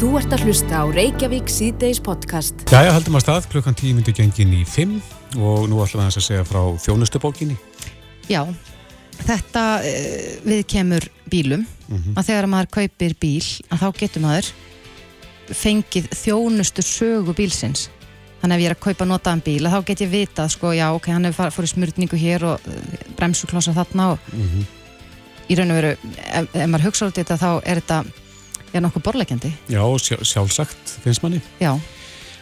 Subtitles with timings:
[0.00, 2.62] Þú ert að hlusta á Reykjavík síðdeis podcast.
[2.72, 4.94] Jæja, haldum að stað, klukkan 10 myndi gengin í 5
[5.44, 7.56] og nú ætlum við að segja frá þjónustubókinni.
[8.30, 8.40] Já,
[9.26, 12.14] þetta uh, við kemur bílum Mhm.
[12.14, 13.42] að þegar maður kaupir bíl
[13.74, 14.48] að þá getur maður
[15.50, 17.88] fengið þjónustu sögu bílsins
[18.40, 20.70] þannig að ef ég er að kaupa notaðan bíl að þá get ég vitað sko,
[20.70, 22.74] já ok, hann hefur fór í smurningu hér og uh,
[23.18, 24.62] bremsuklossa þarna og Mhm.
[25.50, 25.90] í raun og veru
[26.30, 28.04] ef, ef maður hugsa út í þetta þá er þetta
[28.72, 31.40] já, nokkuð borlegjandi Já, sjá, sjálfsagt finnst manni.
[31.60, 31.78] já,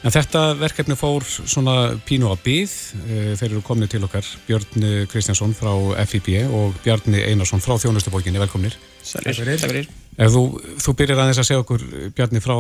[0.05, 2.71] En þetta verkefni fór svona pínu á byð.
[3.11, 5.73] Eh, Þeir eru komni til okkar Björn Kristjánsson frá
[6.07, 8.39] FIB og Bjarni Einarsson frá þjónustubókinni.
[8.39, 8.77] Velkomnir.
[9.03, 9.89] Sælir, takk fyrir.
[10.17, 10.45] Ef þú,
[10.79, 11.83] þú byrjar aðeins að segja okkur,
[12.15, 12.55] Bjarni, frá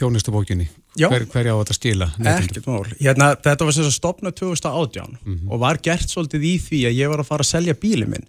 [0.00, 0.68] þjónustubókinni.
[0.96, 2.08] Hver, hverja á þetta skila?
[2.16, 2.48] neytendum?
[2.48, 2.88] Ekkert mál.
[3.00, 5.50] Hérna, þetta var sem sagt stopnað 2018 Mhm.
[5.52, 8.26] og var gert svolítið í því að ég var að fara að selja bílið minn.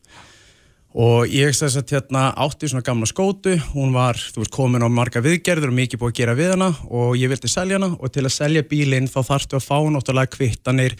[0.91, 4.91] Og ég sem sagt hérna átti svona gamla skótu, hún var, þú veist, komin á
[4.91, 6.67] marga viðgerður og mikið búið að gera við hana.
[6.91, 7.93] Og ég vildi selja hana.
[7.95, 10.97] Og til að selja bílinn þá þarftu að fá náttúrulega kvittanir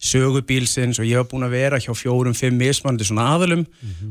[0.00, 1.00] sögu bílsins.
[1.00, 3.64] Og ég var búin að vera hjá fjórum, fimm mismannandi svona aðalum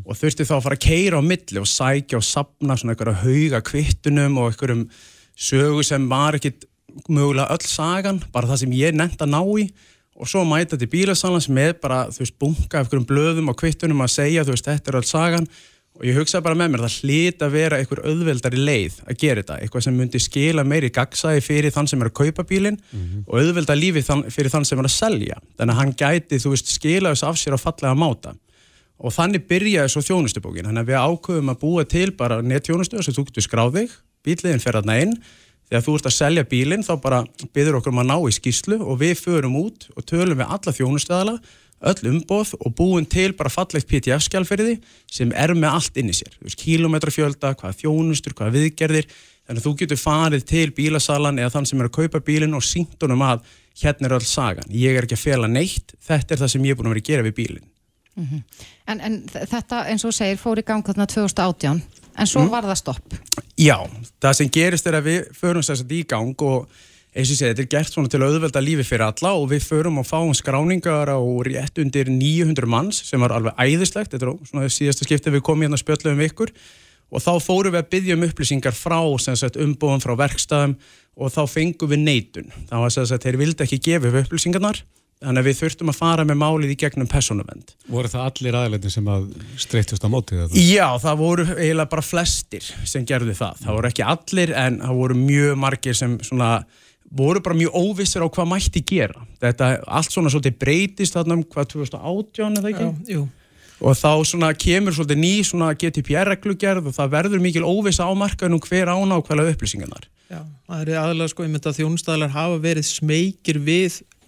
[0.06, 3.22] og þurfti þá að fara að keira á milli og sækja og sapna svona einhverja
[3.24, 4.84] hauga kvittunum og einhverjum
[5.38, 6.66] sögu sem var ekkit
[7.10, 9.70] mögulega öll sagan, bara það sem ég nefnt að ná í
[10.20, 14.04] og svo mæta til bílasalans með bara, þú veist, bunga af einhverjum blöðum og kvittunum
[14.04, 15.48] að segja, þú veist, þetta er öll sagan.
[16.00, 19.42] Og ég hugsaði bara með mér, það hlýt að vera einhver auðveldari leið að gera
[19.42, 22.78] þetta, eitthvað sem myndi skila meiri gagsæði fyrir þann sem er að kaupa bílinn
[23.26, 26.54] og auðvelda lífi þann, fyrir þann sem er að selja, þannig að hann gæti, þú
[26.54, 28.36] veist, skila þess af sér á fallega máta.
[29.00, 30.70] Og þannig byrjaði svo þjónustubókin.
[30.70, 34.64] Þannig að við ákveðum að búa til bara netþjónustu sem þú getur skráð þig, bíliðin
[34.64, 35.14] fer þarna inn,
[35.70, 37.24] þegar þú ert að selja bílinn þá bara
[37.56, 40.76] byður okkur um að ná í skýslu og við förum út og tölum við alla
[40.76, 41.36] þjónustuðala,
[41.90, 44.76] öll umboð og búum til bara fallegt PDF-skjál fyrir því
[45.20, 46.34] sem er með allt inn í sér.
[46.36, 49.08] Þú veist, kílómetrafjölda, hvaða þjónustur, hvaða viðgerðir.
[49.48, 52.66] Þannig að þú getur farið til bílasalan eða þann sem er að kaupa bílinn og
[52.66, 53.48] sínt honum að
[53.80, 56.76] hérna er öll sagan, ég er ekki að fela neitt þetta er það sem ég
[56.76, 57.70] er búin að vera að gera við bílinn.
[58.20, 61.80] En, en þetta eins og segir fór í gang þarna 2018
[62.20, 63.18] en svo var það stopp.
[63.60, 63.78] Já,
[64.22, 66.70] það sem gerist er að við förum að í gang og
[67.10, 69.48] eins og ég segi, þetta er gert svona til að auðvelda lífi fyrir alla og
[69.50, 74.30] við förum og fáum skráningar á rétt undir 900 manns sem var alveg æðislegt, þetta
[74.30, 76.54] er svona síðasta skipti við komum hérna að spjölla um ykkur.
[77.10, 80.76] Og þá fórum við að byggja um upplýsingar frá umbúðum frá verkstæðum
[81.18, 82.52] og þá fengum við neitun.
[82.70, 84.84] Það var sagt, þeir vildi ekki gefa upp upplýsingarnar
[85.20, 87.74] þannig að við þurftum að fara með málið í gegnum persónuvend.
[87.92, 89.26] Voru það allir aðleitin sem að
[89.60, 90.62] streytust á mótið þetta?
[90.64, 93.56] Já, það voru eiginlega bara flestir sem gerðu það.
[93.66, 96.52] Það voru ekki allir en það voru mjög margir sem svona
[97.20, 99.26] voru bara mjög óvissir á hvað mætti gera.
[99.44, 99.70] Þetta
[100.00, 102.88] allt svona svolítið breytist þarna um hvað 2018 eða ekki?
[102.88, 103.26] Já, jú.
[103.80, 108.64] Og þá svona kemur svolítið ný svona GDPR-reglugerð og það verður mikil óvissa á markaðunum
[108.64, 110.08] hver ána og hvaða upplýsingarnar.
[110.30, 111.44] Já, það er aðalega sko,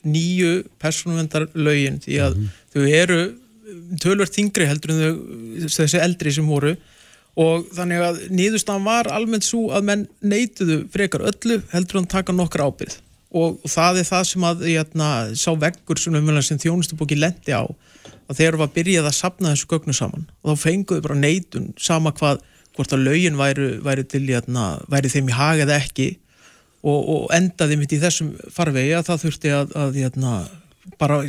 [0.01, 2.39] að nýju persónuvendarlögin því að
[2.73, 3.19] þau eru
[4.01, 6.75] tölvert þingri heldur en þau þessi eldri sem voru.
[7.39, 12.35] Og þannig að nýðustan var almennt svo að menn neituðu frekar öllu heldur en taka
[12.35, 12.97] nokkra ábyrð
[13.31, 15.09] og, og það er það sem að jæna,
[15.39, 19.95] sá veggur sem, sem þjónustubóki lendi á að þeir var byrjað að sapna þessu gögnu
[19.95, 22.41] saman og þá fenguðu bara neitun sama hvað
[22.75, 26.09] hvort að lögin væri, væri til jæna, væri þeim í hag eða ekki
[26.81, 30.35] og, og endaði mitt í þessum farvegi að það þurfti að, að jæna,
[31.01, 31.19] bara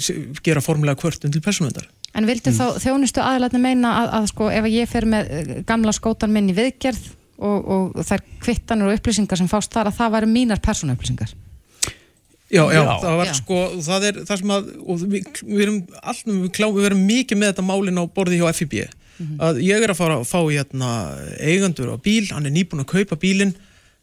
[0.44, 1.88] gera formulega kvörtun til persónvendar.
[2.12, 5.94] En vildu þá þjónustu aðlætni meina að, að sko ef ég fer með eh, gamla
[5.96, 7.06] skótan minn í viðgerð
[7.42, 11.32] og, og þær kvittanur og upplýsingar sem fást þar að það væri mínar persónuupplýsingar?
[12.52, 12.98] Já, já, Já.
[13.00, 13.34] það var Já.
[13.38, 17.04] sko, það er það sem að, og við, við erum allt, við, klá, við erum
[17.08, 18.74] mikið með þetta málin á borði hjá FIB,
[19.40, 20.90] að ég er að fara að fá hérna
[21.40, 23.54] eigandur á bíl, hann er nýbúin að kaupa bílinn,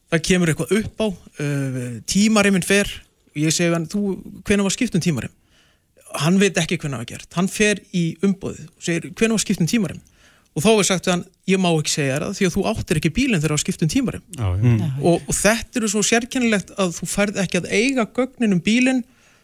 [0.09, 2.89] það kemur eitthvað upp á, uh, tímariminn fer,
[3.29, 4.15] og ég segi hann, þú,
[4.47, 5.33] hvenær var skipt um tímarim?
[6.19, 9.43] Hann veit ekki hvenær það var gert, hann fer í umbóðið og segir, hvenær var
[9.45, 9.99] skipt um tímarim?
[10.57, 13.11] Og þá er sagt hann, ég má ekki segja það því að þú áttir ekki
[13.13, 14.87] bílinn þegar það var skipt um tímarim Já, já.
[15.05, 19.03] og, og þetta eru svo sérkennilegt að þú færð ekki að eiga gögnin um bílinn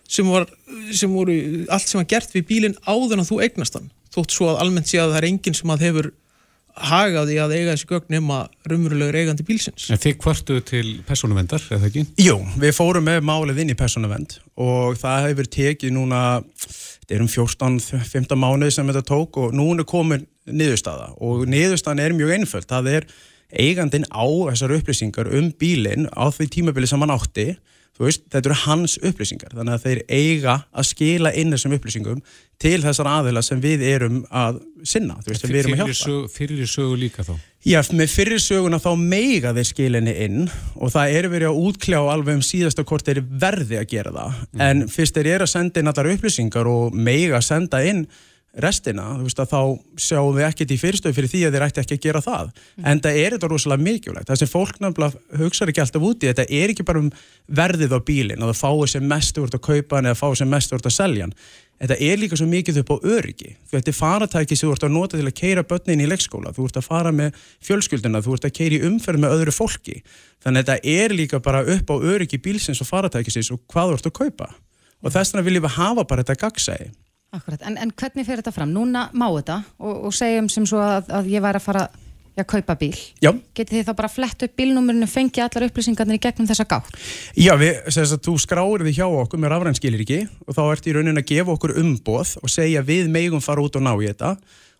[0.10, 0.48] sem, var,
[0.90, 1.36] sem voru
[1.70, 4.90] allt sem var gert við bílinn áður en þú eignast hann þótt svo að almennt
[4.90, 6.10] sé að það er enginn sem að hefur
[6.76, 11.90] hagaði að eiga þessi gögn nema raunverulegur eigandi bílsins En þið kvartuðu til persónuvendar, eða
[11.90, 12.04] ekki?
[12.20, 16.24] Jú, við fórum með málið inn í persónuvend og það hefur tekið núna,
[16.66, 22.04] þetta er um 14-15 mánuði sem þetta tók og núna er komin niðurstaða og niðurstaðan
[22.04, 23.08] er mjög einföld, það er
[23.56, 27.54] eigandin á þessar upplýsingar um bílinn á því tímabili sem hann átti
[28.00, 32.22] veist, þetta eru hans upplýsingar þannig að þeir eiga að skila inn þessum upplýsingum
[32.62, 37.00] til þessar aðila sem við erum að sinna, veist, við erum að hjálpa fyrir sögu
[37.00, 37.34] líka þá?
[37.66, 40.44] Já, með fyrir söguna þá meiga þeir skilinni inn
[40.76, 44.38] og það er verið að útkljá alveg um síðasta hvort þeir verði að gera það.
[44.52, 44.64] Mm.
[44.68, 48.06] En fyrst þeir eru að senda inn allar upplýsingar og meiga að senda inn
[48.64, 49.62] restina, þú veist að þá
[50.06, 52.54] sjáum við ekkert í fyrirstöðu fyrir því að þeir ætti ekki að gera það.
[52.56, 52.86] Mm.
[52.92, 54.30] En það er þetta rosalega mikilvægt.
[54.30, 57.12] Það sem fólk náttúrulega hugsaður ekki alltaf úti, þetta er ekki bara um
[57.62, 60.52] verðið á bílinn, að það fái sem mest úr að kaupa hann eða fái sem
[60.56, 61.38] mest úr að selja hann
[61.82, 64.86] þetta er líka svo mikið upp á öryggi þú ert í faratæki sem þú ert
[64.88, 68.38] að nota til að keira börnin í leikskóla, þú ert að fara með fjölskylduna, þú
[68.38, 69.98] ert að keira í umferð með öðru fólki,
[70.44, 73.98] þannig að þetta er líka bara upp á öryggi bílsins og faratækisins og hvað þú
[74.00, 74.52] ert að kaupa
[75.04, 76.90] og þess vegna viljum við hafa bara þetta gagsæði
[77.36, 78.72] Akkurat, en, en hvernig fer þetta fram?
[78.74, 81.86] Núna má þetta og, og segjum sem svo að, að ég væri að fara
[82.36, 82.96] Já, kaupa bíl.
[83.24, 83.30] Já.
[83.56, 86.90] Getið þið þá bara flett upp bílnúmurinu, fengið allar upplýsingarnir í gegnum þessa gátt?
[87.40, 90.90] Já, við, þess að þú skráir þið hjá okkur með rafrænskilir ekki og þá ert
[90.90, 94.10] í raunin að gefa okkur umboð og segja við megum fara út og ná í
[94.10, 94.34] þetta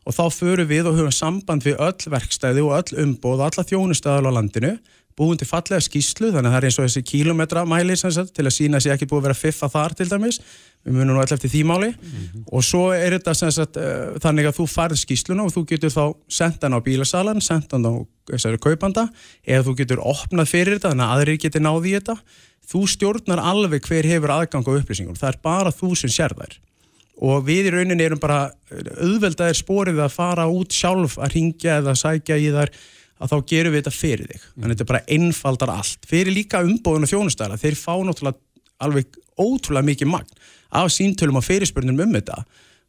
[0.04, 3.68] og þá förum við og höfum samband við öll verkstæði og öll umboð og alla
[3.72, 4.76] þjónustæðal á landinu
[5.16, 8.76] búin til fallega skýslu, þannig að það er eins og þessi kílometramæli til að sína
[8.76, 10.40] að það sé ekki búið að vera fiffa þar til dæmis.
[10.86, 11.88] Við munum nú alltaf eftir því máli.
[11.94, 12.44] Mm -hmm.
[12.52, 16.16] og svo er þetta sagt, uh, þannig að þú farð skýsluna og þú getur þá
[16.28, 17.94] sendt hann á bílasalan, sendt hann á
[18.60, 19.10] kaupanda
[19.48, 22.16] eða þú getur opnað fyrir þetta þannig að aðrir getur náði í þetta.
[22.68, 26.60] Þú stjórnar alveg hver hefur aðgang á upplýsingum, það er bara þú sem sér þær.
[27.24, 28.52] Og við í rauninni erum bara
[29.00, 32.70] auðveldaðir sporið að fara út sjálf að ringja eða sækja í þar
[33.20, 34.46] að þá gerum við þetta fyrir þig.
[34.54, 36.08] Þannig að þetta bara einfaldar allt.
[36.10, 38.40] Fyrir líka umbóðun og þjónustæla, þeir fá náttúrulega
[38.84, 40.40] alveg ótrúlega mikið magn
[40.76, 42.42] af síntölu og fyrirspurnum um þetta.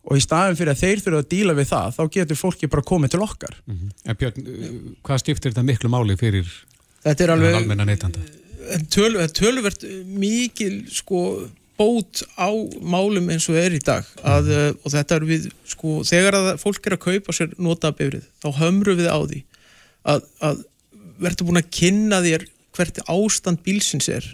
[0.07, 2.87] Og í staðin fyrir að þeir þurfa að díla við það þá getur fólki bara
[2.87, 3.55] komið til okkar.
[3.67, 3.93] Mm -hmm.
[4.05, 6.51] En Björn, hvað stiftir þetta miklu máli fyrir
[7.05, 8.21] almenna neytanda?
[8.91, 12.51] Töl, töluvert mikil sko bót á
[12.81, 14.05] málum eins og er í dag.
[14.23, 14.51] Að, mm.
[14.51, 14.79] -hmm.
[14.83, 18.97] og þetta er við sko, þegar að fólk er að kaupa sér notabifrið þá hömru
[18.97, 19.45] við á því
[20.07, 20.65] að, að
[21.23, 24.27] verður búin að kynna þér hvert ástand bílsins er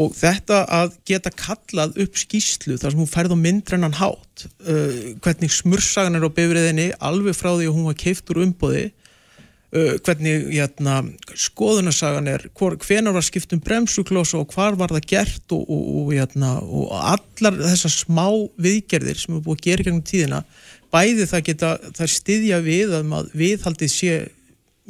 [0.00, 5.12] og þetta að geta kallað upp skýslu þar sem hún færð á myndrennan hátt uh,
[5.24, 9.94] hvernig smursagan er á bifriðinni alveg frá því að hún var keift úr umbóði uh,
[10.00, 10.98] hvernig jæna,
[11.44, 16.92] skoðunarsagan er hvenar var skiptum bremsuklós og hvar var það gert og, og, jæna, og
[16.96, 18.28] allar þessar smá
[18.64, 20.44] viðgerðir sem er búið að gera gegnum tíðina
[20.92, 24.16] bæði það geta það styðja við að viðhaldið sé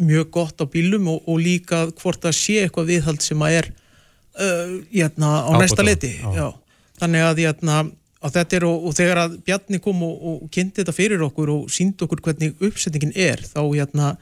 [0.00, 3.68] mjög gott á bílum og líka hvort það sé eitthvað viðhald sem að er
[4.40, 6.14] uh, jæna, á næsta leti.
[7.00, 7.78] þannig að, jæna,
[8.22, 11.52] að þetta er og, og þegar að Bjarni kom og, og kynnti þetta fyrir okkur
[11.56, 14.14] og síndi okkur hvernig uppsetningin er þá, jæna,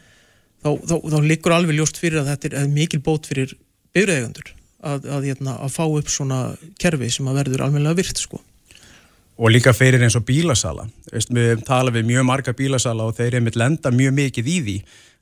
[0.64, 3.54] þá, þá, þá liggur alveg ljóst fyrir að þetta er mikil bót fyrir
[3.94, 6.44] byrjaðegandur að, að, að fá upp svona
[6.80, 8.40] kerfi sem að verður almenna virt sko.
[9.40, 10.84] Og líka fyrir eins og bílasala.
[11.08, 14.56] Veist, við tala við mjög marga bílasala og þeir er mitt lenda mjög mikið í
[14.66, 14.74] því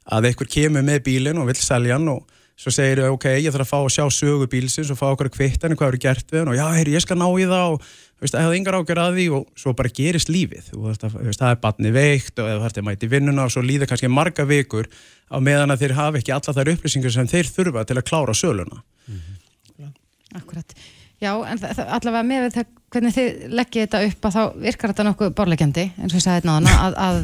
[0.08, 2.26] að einhver kemur með bílinn og vil selja hann og
[2.58, 5.28] svo segir þau, ok, ég þarf að fá að sjá sögu bílsins og fá okkur
[5.30, 6.50] að kvittan hvað eru gert við hann?
[6.50, 7.84] Og já, heyr, ég skal ná í það og
[8.18, 10.72] veist, það hefði yngar ágjör að því og svo bara gerist lífið.
[10.74, 11.06] Og veist,
[11.38, 14.48] það er batni veikt og það þarf að mæti vinnuna og svo líður kannski marga
[14.48, 14.90] vikur
[15.30, 18.34] á meðan að þeir hafa ekki alla þær upplýsingar sem þeir þurfa til að klára
[18.34, 18.82] söluna.
[19.06, 19.94] Mm -hmm.
[20.34, 20.74] Akkurat.
[21.22, 25.32] Já, en allavega með það hvernig þið leggja þetta upp að þá virkar þetta nokkuð
[25.34, 27.18] borlegjandi eins og ég sagði náðan að, að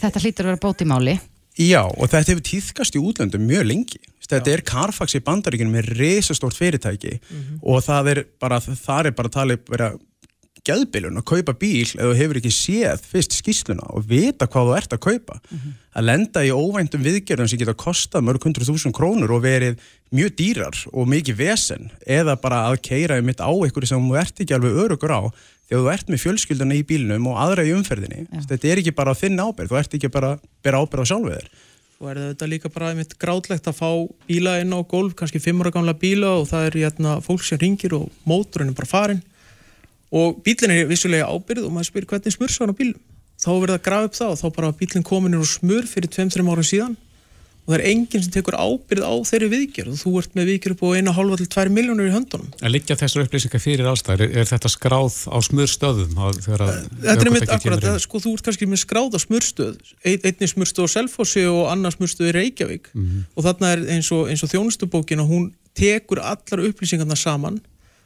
[0.00, 1.14] þetta hlýtur að vera bóti máli
[1.54, 4.00] Já, og þetta hefur týðkast í útlöndum mjög lengi.
[4.24, 4.54] Þetta Já.
[4.56, 7.60] er Carfax í bandaríkinu með resastort fyrirtæki mm -hmm.
[7.62, 9.92] og það er bara, það er bara að tala vera
[10.64, 14.76] gæðbilun að kaupa bíl eða þú hefur ekki séð fyrst skýsluna og vita hvað þú
[14.78, 15.34] ert að kaupa.
[15.50, 15.72] Mm -hmm.
[15.94, 19.76] Að lenda í óvæntum viðgerðum sem geta kostað mörg hundru þúsund krónur og verið
[20.10, 24.16] mjög dýrar og mikið vesen eða bara að keira um mitt á einhverju sem þú
[24.18, 25.22] ert ekki alveg örugur á
[25.68, 28.42] þegar þú ert með fjölskylduna í bílnum og aðra í umferðinni Já.
[28.50, 31.10] þetta er ekki bara að finna ábyrð þú ert ekki bara að bera ábyrð á
[31.10, 31.48] sjálfuð þér.
[32.02, 33.90] Og er þetta líka bara einmitt grátlegt að fá
[34.28, 37.60] bíla inn á golf, kannski fimm ára gamla bíla og það er jætna fólk sem
[37.62, 39.22] ringir og móturinn er bara farin
[40.14, 43.00] og bílinn er vissulega ábyrð og maður spyr hvernig smur svo hann á bílum
[43.40, 46.12] þá verður það að grafa upp það og þá bara bílinn komin úr smur fyrir
[46.12, 46.98] 2-3 ára síðan
[47.64, 50.78] og það er enginn sem tekur ábyrð á þeirri viðgjörð og þú ert með viðgjörð
[50.82, 52.50] på 1,5-2 miljónur í höndunum.
[52.60, 56.12] En liggja þessar upplýsingar fyrir allstæðir, er, er þetta skráð á smörstöðum?
[56.44, 60.50] Þetta er mitt akkurat, að, sko þú ert kannski með skráð á smörstöð, ein, einni
[60.52, 63.28] smörstöð á Selfossi og annar smörstöð í Reykjavík mm -hmm.
[63.32, 67.62] og þarna er eins og, og þjónustubókin og hún tekur allar upplýsingarna saman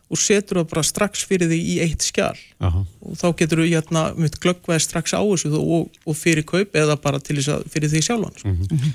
[0.09, 2.85] og setur það bara strax fyrir því í eitt skjál Aha.
[3.05, 6.97] og þá getur þú hérna mitt glöggveð strax á þessu og, og fyrir kaup eða
[7.03, 8.39] bara til þess að fyrir því sjálfan.
[8.45, 8.93] Mm -hmm.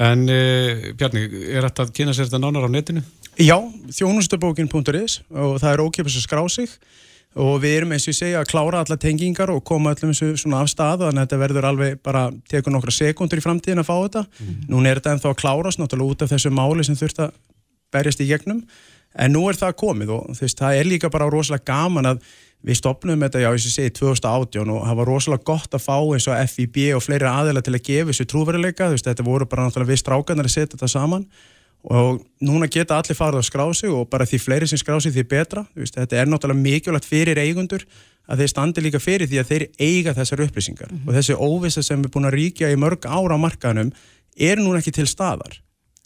[0.00, 3.04] En uh, Bjarni, er þetta að kynna sér þetta nánar á netinu?
[3.40, 3.56] Já,
[3.96, 6.74] þjónustabókin.is og það er ókipis að skrá sig.
[7.38, 10.40] og við erum eins og ég segja að klára alla tengingar og koma öllum þessu
[10.40, 13.86] svona af stað þannig að þetta verður alveg bara tekur nokkra sekundur í framtíðin að
[13.86, 14.56] fá þetta mm.
[14.72, 17.30] núna er þetta ennþá að klárast náttúrulega út af þessu máli sem þurft að
[17.92, 18.64] berjast í gegnum.
[19.18, 22.24] En nú er það komið og þú veist það er líka bara rosalega gaman að
[22.66, 26.26] við stopnum þetta, já, ég segi 2018 og það var rosalega gott að fá eins
[26.28, 29.64] og FIB og fleiri aðeila til að gefa þessu trúveruleika, þú veist, þetta voru bara
[29.64, 31.24] náttúrulega við strákanar að setja þetta saman.
[31.80, 35.14] Og núna geta allir farið að skrá sig og bara því fleiri sem skrá sig
[35.14, 35.64] því betra.
[35.72, 37.86] Veist, þetta er náttúrulega mikilvægt fyrir eigundur
[38.28, 40.92] að þeir standi líka fyrir því að þeir eiga þessar upplýsingar.
[40.92, 41.08] Mm -hmm.
[41.08, 43.94] og þessi óvisa sem er búin að ríkja í mörg ára á markaðnum
[44.36, 45.56] er núna ekki til staðar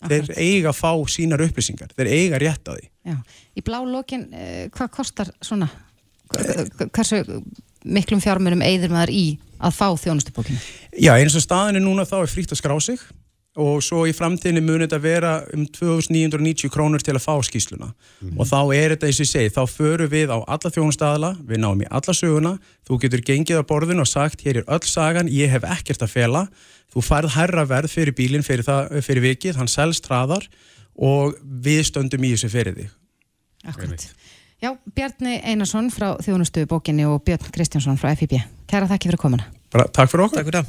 [0.03, 0.27] Akkurat.
[0.27, 3.17] þeir eiga að fá sínar upplýsingar þeir eiga rétt að því Já.
[3.55, 5.69] Í blá lokin, eh, hvað kostar svona
[6.95, 7.21] hversu
[7.85, 9.27] miklum fjármunum eigður maður í
[9.61, 10.63] að fá þjónustupókinu?
[10.97, 12.99] Já, eins og staðin er núna þá er frítt að skrá sig
[13.55, 17.95] og svo í framtíðinni munir þetta vera um 2990 krónur til að fá skýsluna mm
[17.95, 18.41] -hmm.
[18.41, 21.59] og þá er þetta eins og ég segi þá förum við á alla þjónustadala við
[21.63, 22.59] náum í alla söguna,
[22.89, 26.11] þú getur gengið á borðinu og sagt hér er öll sagan ég hef ekkert að
[26.11, 26.49] fela,
[26.95, 30.47] þú færð herra verð fyrir bílinn fyrir, það, fyrir vikið hann selst hraðar
[30.95, 32.89] og við stöndum í þessu fyrir því
[33.65, 34.07] Akkurat.
[34.61, 39.47] Já, Bjarni Einarsson frá þjónustu bókinni og Björn Kristjánsson frá FIB Kæra þakki fyrir komuna.
[39.73, 40.41] Bara, Takk fyrir okkur.
[40.41, 40.65] Takk fyrir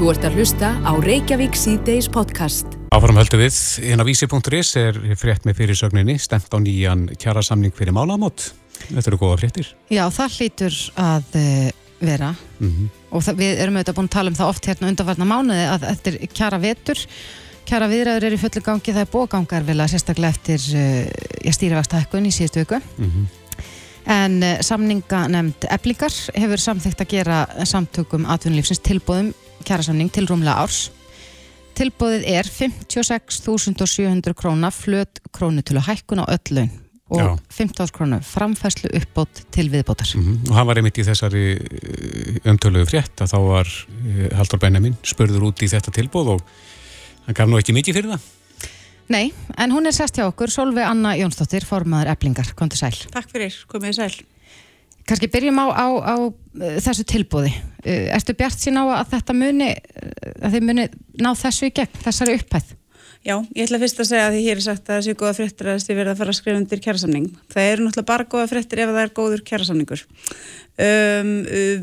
[0.00, 2.78] Þú ert að hlusta á Reykjavík C-Days podcast.
[2.96, 8.46] Áfram höldu við, hérna vísi.is er frétt með fyrirsögninni, stemt á nýjan kjærasamning fyrir málamót.
[8.86, 9.68] Þetta eru góða fréttir.
[9.92, 11.68] Já, það hlýtur að uh,
[12.00, 12.88] vera mm -hmm.
[13.10, 15.86] og það, við erum auðvitað búin að tala um það oft hérna undanvarna mánuði að
[15.88, 16.98] þetta er kjæra vetur.
[17.68, 22.32] Kjæra viðræður er í fullu gangi, það er bógangar að sérstaklega eftir uh, stýrivagstækkun í
[22.32, 22.80] síðustu viku.
[22.98, 23.26] Mm -hmm.
[24.06, 30.56] En uh, samninga nefnd eblingar hefur samþygt að gera samtökum atvinnulífsins tilbúðum kjærasamning til rúmlega
[30.56, 30.90] árs.
[31.74, 38.20] Tilbúðið er 56.700 króna flöt krónu til að hækkuna á öll laun og 15 krónu
[38.22, 40.16] framfæslu uppbót til viðbótar.
[40.16, 40.50] Mm -hmm.
[40.50, 44.96] Og hann var einmitt í þessari eh, umtöluðu frétt að þá var eh, Haldur Benjamin
[45.02, 46.42] spurður út í þetta tilbúð og
[47.26, 48.20] hann gaf nú ekki mikið fyrir það.
[49.10, 52.94] Nei, en hún er sest hjá okkur, Solveig Anna Jónsdóttir, formadur Eblingar, kom til sæl.
[53.10, 54.14] Takk fyrir, komið sæl.
[55.02, 57.50] Kanski byrjum á, á, á uh, þessu tilbúði.
[57.82, 59.74] Uh, ertu bjart sín á að þetta muni,
[60.38, 60.88] að þið muni
[61.18, 62.76] ná þessu í gegn, þessari upphæð?
[63.20, 65.34] Já, ég ætla fyrst að segja að því hér er sagt að það séu góða
[65.36, 67.26] fréttir að þið verða að fara að skrifa undir kjærasamning.
[67.52, 70.04] Það eru náttúrulega bara góða fréttir ef það er góður kjærasamningur.
[70.80, 71.32] Um,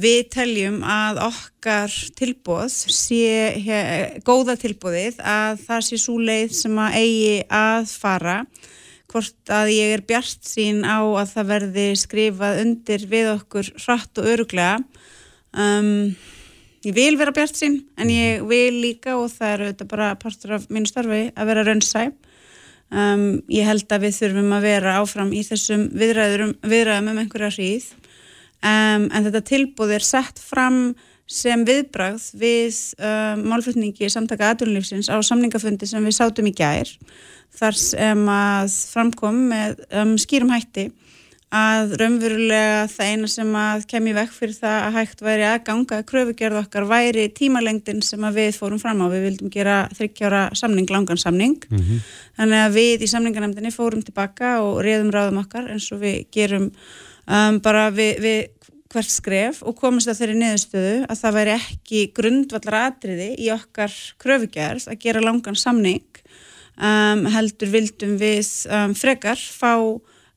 [0.01, 3.27] við teljum að okkar tilbúð sé
[3.67, 8.39] hér, góða tilbúðið að það sé svo leið sem að eigi að fara
[9.13, 14.23] hvort að ég er bjart sín á að það verði skrifað undir við okkur hratt
[14.23, 14.81] og öruglega
[15.53, 16.17] um,
[16.85, 20.57] ég vil vera bjart sín en ég vil líka og það eru þetta bara partur
[20.57, 22.07] af mínu starfi að vera raunsæ.
[22.87, 27.51] Um, ég held að við þurfum að vera áfram í þessum viðræðum, viðræðum um einhverja
[27.57, 27.89] hríð.
[28.63, 30.95] Um, en þetta tilbúð er sett fram
[31.27, 36.87] sem viðbragð við um, málflutningi samtaka aðunlífsins á samningafundi sem við sátum í gær
[37.57, 40.87] þar sem að framkom með um, skýrum hætti
[41.53, 45.99] að raunverulega það eina sem að kemja vekk fyrir það að hægt væri að ganga
[46.01, 49.07] að kröfugerð okkar væri tímalengdin sem að við fórum fram á.
[49.13, 51.55] Við vildum gera þryggjára samning, langan samning.
[51.69, 52.01] Mm -hmm.
[52.41, 56.71] Þannig að við í samninganemdini fórum tilbaka og reyðum ráðum okkar eins og við gerum
[57.27, 58.39] um, bara við, við
[58.91, 63.93] hvert skref og komast að þeirri neðustöðu að það væri ekki grundvallar atriði í okkar
[64.19, 66.05] kröfugerð að gera langan samning
[66.75, 69.73] um, heldur vildum við um, frekar fá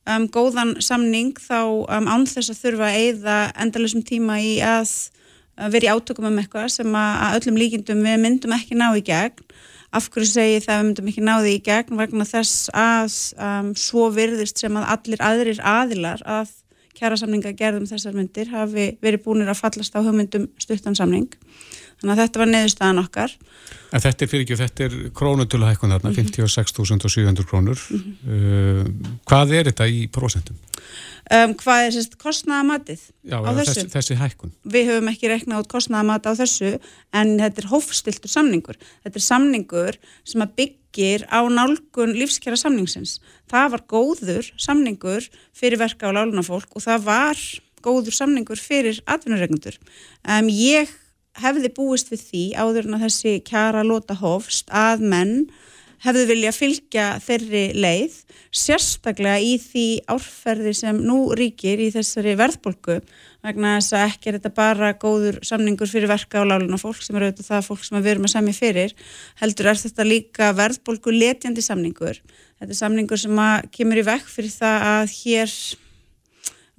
[0.09, 4.93] um, góðan samning þá um, án þess að þurfa að eigða endalusum tíma í að
[5.71, 9.45] vera í átökum um eitthvað sem að öllum líkindum við myndum ekki ná í gegn.
[9.91, 11.99] Af hverju segi það við myndum ekki ná því í gegn?
[11.99, 16.55] Vegna þess að um, svo virðist sem að allir aðrir aðilar að
[16.95, 21.29] kjæra samninga gerðum þessar myndir hafi verið búinir að fallast á hugmyndum stuttansamning
[22.01, 23.37] þannig að þetta var neðurstaðan okkar
[23.91, 26.35] En þetta er fyrir ekki, þetta er krónutöluhækkun þarna, mm -hmm.
[26.39, 27.79] 56.700 krónur.
[27.89, 28.13] Mm -hmm.
[28.31, 30.55] uh, hvað er þetta í prósentum?
[31.31, 33.73] Um, hvað er sérst kostnæðamatið á þessu?
[33.73, 34.53] Þessi, þessi hækkun.
[34.63, 36.71] Við höfum ekki reknað út kostnæðamat á þessu
[37.13, 38.79] en þetta er hófstiltur samningur.
[39.03, 43.19] Þetta er samningur sem að byggir á nálgun lífskjara samningsins.
[43.51, 47.37] Það var góður samningur fyrir verka á lálunafólk og það var
[47.83, 49.77] góður samningur fyrir atvinnuregnundur.
[50.27, 50.89] Um, ég
[51.39, 55.35] hefði búist við því áður en að þessi kjara lota hofst að menn
[56.01, 58.15] hefðu vilja fylgja þeirri leið
[58.57, 62.97] sérstaklega í því árferði sem nú ríkir í þessari verðbólku
[63.45, 67.17] vegna þess að ekki er þetta bara góður samningur fyrir verka á láluna fólk sem
[67.17, 68.95] eru auðvitað það fólk sem við erum að semja fyrir
[69.41, 72.21] heldur er þetta líka verðbólku letjandi samningur.
[72.61, 75.55] Þetta er samningur sem kemur í vekk fyrir það að hér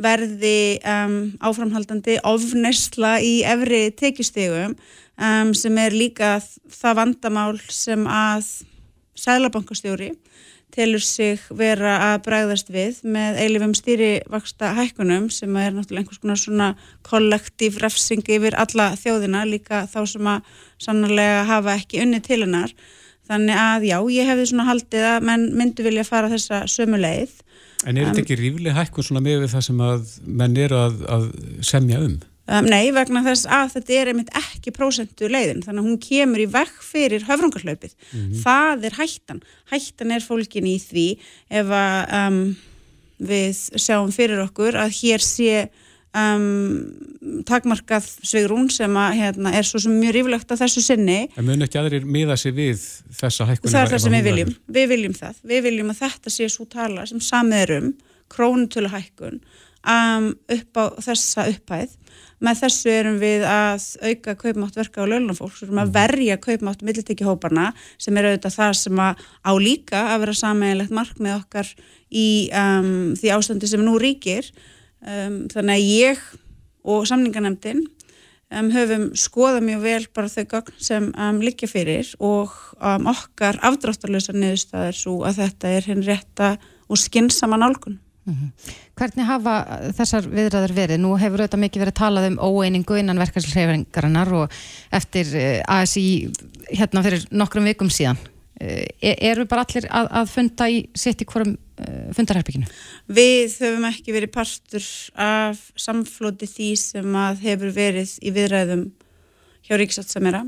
[0.01, 6.39] verði um, áframhaldandi ofnesla í efri tekjustegum um, sem er líka
[6.73, 8.49] það vandamál sem að
[9.19, 10.13] sælabankastjóri
[10.73, 16.41] telur sig vera að bregðast við með eilifum stýrivaksta hækkunum sem er náttúrulega einhvers konar
[16.41, 16.69] svona
[17.05, 20.49] kollektív refsing yfir alla þjóðina líka þá sem að
[20.81, 22.73] sannarlega hafa ekki unni til hennar.
[23.29, 27.37] Þannig að já, ég hefði svona haldið að menn myndu vilja fara þessa sömu leið
[27.87, 31.25] En er þetta ekki rífli hækkun svona með það sem að menn eru að, að
[31.67, 32.21] semja um?
[32.51, 36.43] Um, nei, vegna þess að þetta er einmitt ekki prósentu leiðin, þannig að hún kemur
[36.43, 37.95] í vekk fyrir höfrungarhlaupið.
[38.11, 38.41] Mm -hmm.
[38.43, 39.43] Það er hættan.
[39.71, 41.07] Hættan er fólkin í því
[41.49, 42.41] ef að um,
[43.23, 45.69] við sjáum fyrir okkur að hér sé
[46.19, 51.19] um, takmarkað svegrún sem að, hérna, er svo sem mjög ríflegt á þessu sinni.
[51.38, 52.85] En mun ekki aðrir miða sig við
[53.19, 53.73] þessa hækkun?
[53.73, 54.54] Það er það sem við viljum.
[54.78, 55.42] Við viljum það.
[55.54, 57.90] Við viljum að þetta sé svo tala sem samið er um,
[58.33, 59.42] krónutölu hækkun,
[59.88, 61.99] um, upp á þessa upphæð
[62.42, 65.95] með þessu erum við að auka kaupmátt verka á lögnafólk, við erum að mhm.
[65.95, 67.69] verja kaupmátt millitekihóparna
[68.02, 71.73] sem er auðvitað það sem að á líka að vera sammeilegt markmið okkar
[72.11, 74.50] í um, því ástandi sem nú ríkir
[75.06, 76.23] um, þannig að ég
[76.82, 77.82] og samninganemdin
[78.52, 84.35] um, höfum skoðað mjög vel bara þau gögn sem um, liggja fyrir og okkar afdráttarlösa
[84.37, 86.56] niðurstaðir svo að þetta er henn rétta
[86.88, 88.75] og skinnsama nálgun Mm -hmm.
[88.94, 89.54] Hvernig hafa
[89.99, 90.99] þessar viðræður verið?
[91.00, 94.52] Nú hefur auðvitað mikið verið talað um óeiningu innan verkefnsleifaringarinnar og
[94.92, 96.30] eftir eh, ASI
[96.71, 98.16] hérna fyrir nokkrum vikum síðan.
[98.61, 101.56] Eh, e eru bara allir að, að funda í sitt í hverjum
[102.17, 102.69] fundarherbygginu?
[103.12, 104.88] Við höfum ekki verið partur
[105.19, 108.85] af samflóti því sem að hefur verið í viðræðum
[109.67, 110.45] hjá Ríkisátsamera.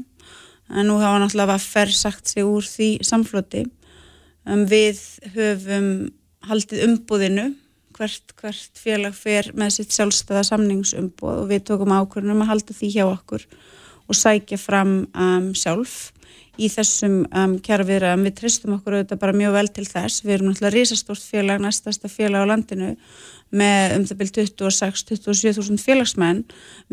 [0.73, 3.65] En nú hafa náttúrulega færr sagt sig úr því samflóti.
[4.45, 5.01] Um, við
[5.35, 5.91] höfum
[6.45, 7.47] haldið umbúðinu
[7.95, 12.91] hvert, hvert félag fer með sitt sjálfstæða samningsumboð og við tókum ákvörnum að halda því
[12.97, 13.47] hjá okkur
[14.05, 16.13] og sækja fram um, sjálf
[16.61, 18.27] í þessum um, kjara viðræðum.
[18.29, 20.25] Við tristum okkur auðvitað bara mjög vel til þess.
[20.25, 22.91] Við erum náttúrulega risastórt félag, næstasta félag á landinu
[23.55, 26.43] með um það byrj 26-27.000 félagsmenn.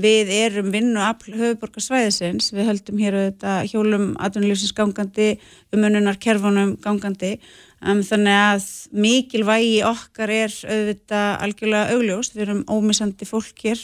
[0.02, 2.52] Við erum vinnu af höfuborgarsvæðisins.
[2.54, 5.34] Við höldum hér auðvitað hjólum aðunlýfsins gangandi,
[5.74, 7.38] umununar kerfunum gangandi
[7.82, 13.82] Um, þannig að mikilvægi okkar er auðvitað algjörlega augljóst, við erum ómisandi fólk hér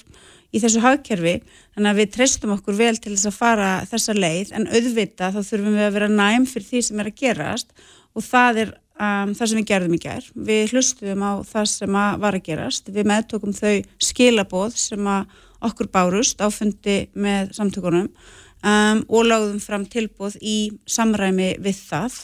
[0.54, 1.36] í þessu hagkerfi,
[1.76, 5.42] þannig að við treystum okkur vel til þess að fara þessa leið en auðvitað þá
[5.52, 7.74] þurfum við að vera næm fyrir því sem er að gerast
[8.16, 10.32] og það er um, það sem við gerðum í gerð.
[10.50, 13.76] Við hlustuðum á það sem að var að gerast, við meðtókum þau
[14.10, 20.58] skilaboð sem að okkur bárust áfundi með samtökunum um, og lágðum fram tilboð í
[20.90, 22.20] samræmi við það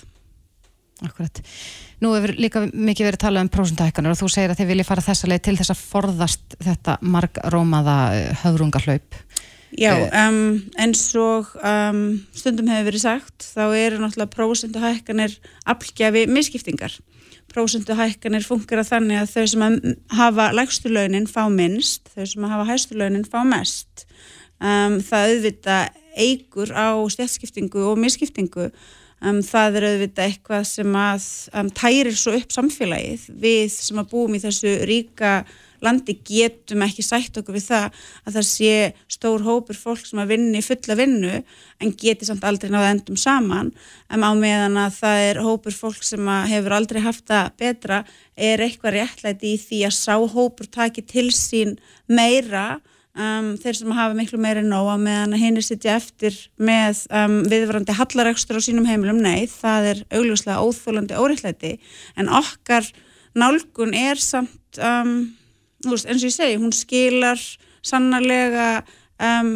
[1.02, 1.42] Akkurat.
[2.04, 5.06] Nú hefur líka mikið verið talað um prósundahækkanur og þú segir að þið viljið fara
[5.08, 9.18] þessa leið til þess að forðast þetta marg rómaða eh, höfrungarhlaup.
[9.74, 9.96] Já,
[10.30, 12.04] um, eins og um,
[12.38, 15.34] stundum hefur verið sagt, þá eru náttúrulega prósundahækkanir
[15.74, 17.00] aflgjafi misskiptingar.
[17.54, 19.80] Prósundahækkanir funkar að þannig að þau sem að
[20.14, 24.06] hafa lægstu launin fá minnst, þau sem að hafa hægstu launin fá mest.
[24.62, 25.80] Um, það auðvita
[26.22, 28.70] eigur á stjætskiptingu og misskiptingu
[29.24, 33.30] Um, það er auðvitað eitthvað sem að um, tærir svo upp samfélagið.
[33.40, 35.38] Við sem að búum í þessu ríka
[35.84, 37.86] landi getum ekki sætt okkur við það
[38.24, 38.74] að það sé
[39.12, 41.40] stór hópur fólk sem að vinni fulla vinnu
[41.84, 43.72] en geti samt aldrei náða endum saman.
[44.12, 48.02] En á meðan að það er hópur fólk sem hefur aldrei haft það betra
[48.36, 52.82] er eitthvað réttlæti í því að sá hópur taki til sín meira
[53.14, 57.94] Um, þeir sem hafa miklu meiri nóa meðan hinn er sittja eftir með um, viðvarandi
[57.94, 61.76] hallaregstur á sínum heimilum nei, það er augljóslega óþólandi óriðleiti,
[62.18, 62.88] en okkar
[63.38, 65.14] nálgun er samt um,
[65.86, 67.44] veist, eins og ég segi, hún skilar
[67.86, 68.82] sannarlega
[69.22, 69.54] um,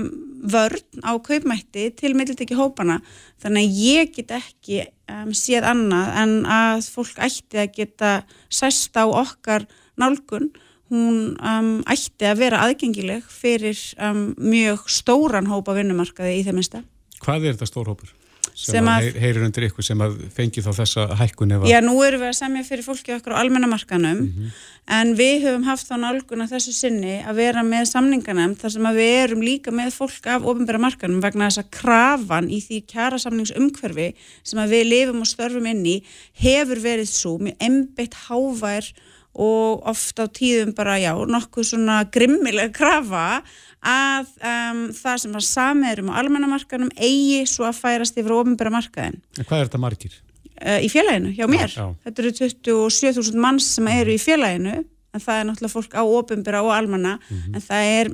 [0.54, 3.00] vörn á kaupmætti til mittilteki hópana,
[3.42, 8.14] þannig að ég get ekki um, séð annað en að fólk ætti að geta
[8.54, 9.66] sæst á okkar
[9.98, 10.52] nálgun
[10.92, 16.84] hún um, ætti að vera aðgengileg fyrir um, mjög stóran hópa vinnumarkaði í þeim einsta.
[17.24, 18.14] Hvað er þetta stór hópur?
[18.58, 21.68] Sem, sem að, að heyrir undir ykkur sem að fengi þá þessa hækkun efa?
[21.70, 24.56] Já, nú erum við að semja fyrir fólki okkur á almennamarkanum mm -hmm.
[24.98, 28.98] en við höfum haft þá nálguna þessu sinni að vera með samninganem þar sem að
[28.98, 33.20] við erum líka með fólk af ofinbæra markanum vegna þess að krafan í því kjara
[33.22, 34.08] samningsumhverfi
[34.44, 35.98] sem að við lifum og störfum inn í
[36.34, 38.90] hefur verið svo með embeitt hávær
[39.38, 43.42] og oft á tíðum bara, já, nokkuð svona grimmilega krafa
[43.86, 49.22] að um, það sem var sameðurum á almennamarkanum eigi svo að færast yfir ofinbæra markaðin.
[49.38, 50.20] En hvað er þetta margir?
[50.58, 51.70] Uh, í félaginu, hjá mér.
[51.70, 51.90] Já, já.
[52.08, 54.80] Þetta eru 27.000 manns sem eru í félaginu
[55.18, 57.18] en það er náttúrulega fólk á ofinbera og almanna
[57.56, 58.10] en það er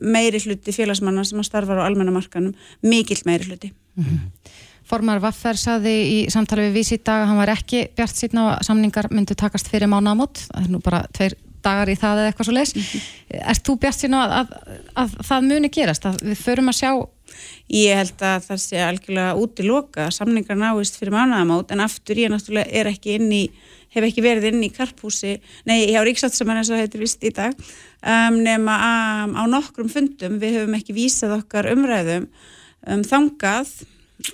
[0.00, 2.54] meiri hluti félagsmanna sem að starfa á almannamarkanum
[2.86, 3.72] mikill meiri hluti
[4.86, 8.44] Formar Vaffer saði í samtali við vísi í dag að hann var ekki bjart síðan
[8.44, 11.34] að samningar myndu takast fyrir mánaðamót það er nú bara tveir
[11.66, 12.72] dagar í það eða eitthvað svo leis
[13.36, 16.90] Ert þú bjart síðan að, að, að það muni gerast, að við förum að sjá?
[17.72, 22.70] Ég held að það sé algjörlega útiloka, samningar náist fyrir mánuðamót en aftur ég náttúrulega
[22.70, 23.42] er ekki inn í,
[23.96, 25.34] hef ekki verið inn í karphúsi,
[25.66, 27.58] nei, hjá Ríksáttsamann eins og heitir vist í dag,
[28.06, 28.78] um, nema
[29.26, 33.74] um, á nokkrum fundum, við höfum ekki vísað okkar umræðum um, þangað,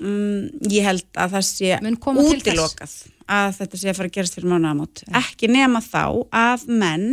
[0.01, 2.97] um, ég held að það sé útilokað
[3.33, 5.05] að þetta sé að fara að gerast fyrir mánuðamót.
[5.23, 7.07] Ekki nema þá að menn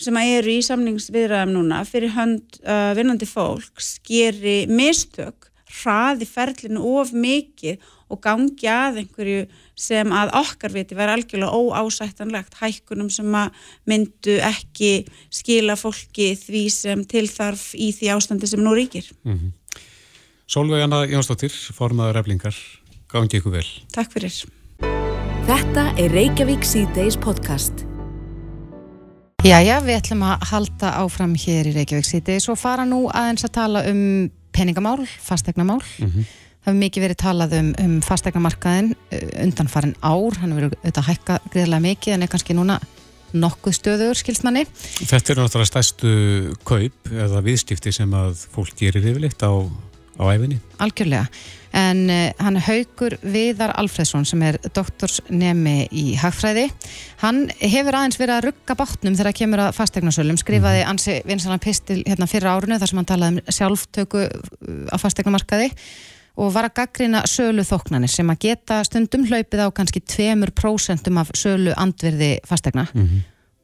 [0.00, 6.82] sem að eru í samningsviðræðum núna fyrir hönd uh, vinnandi fólks geri mistök hraði ferlinu
[6.98, 7.78] of mikið
[8.10, 9.42] og gangi að einhverju
[9.78, 13.54] sem að okkar viti væri algjörlega óásættanlegt hækkunum sem að
[13.88, 19.06] myndu ekki skila fólki því sem tilþarf í því ástandi sem nú ríkir.
[20.50, 22.56] Solveig Anna Jónsdóttir, formaður eflingar,
[23.12, 23.66] gangi ykkur vel.
[23.94, 24.34] Takk fyrir.
[25.46, 27.84] Þetta er Reykjavík C-Days podcast.
[29.46, 33.52] Jæja, við ætlum að halda áfram hér í Reykjavík City svo fara nú aðeins að
[33.60, 34.00] tala um
[34.50, 38.90] peningamál, fastegnamál það hefur mikið verið talað um, um fastegnamarkaðin
[39.46, 42.80] undanfarin ár hann hefur verið auðvitað hækka greiðlega mikið en er kannski núna
[43.30, 46.10] nokkuð stöður skilsmanni Þetta eru náttúrulega stærstu
[46.66, 49.54] kaup eða viðstifti sem að fólk gerir yfirleitt á,
[50.18, 50.60] á æfinni.
[50.78, 51.26] algjörlega.
[51.70, 56.66] En uh, hann Haugur Viðar Alfredsson sem er doktorsnemi í hagfræði
[57.22, 62.00] hann hefur aðeins verið að rugga bátnum þegar kemur að fastegnasölum skrifaði ansi vinsalan pistil
[62.02, 65.70] hérna fyrra árinu þar sem hann talaði um sjálftöku uh, á fastegnamarkaði
[66.40, 71.34] og var að gaggrina sölu þóknanir sem að geta stundum hlaupið á kannski 2% af
[71.38, 72.86] sölu andvirði fastegna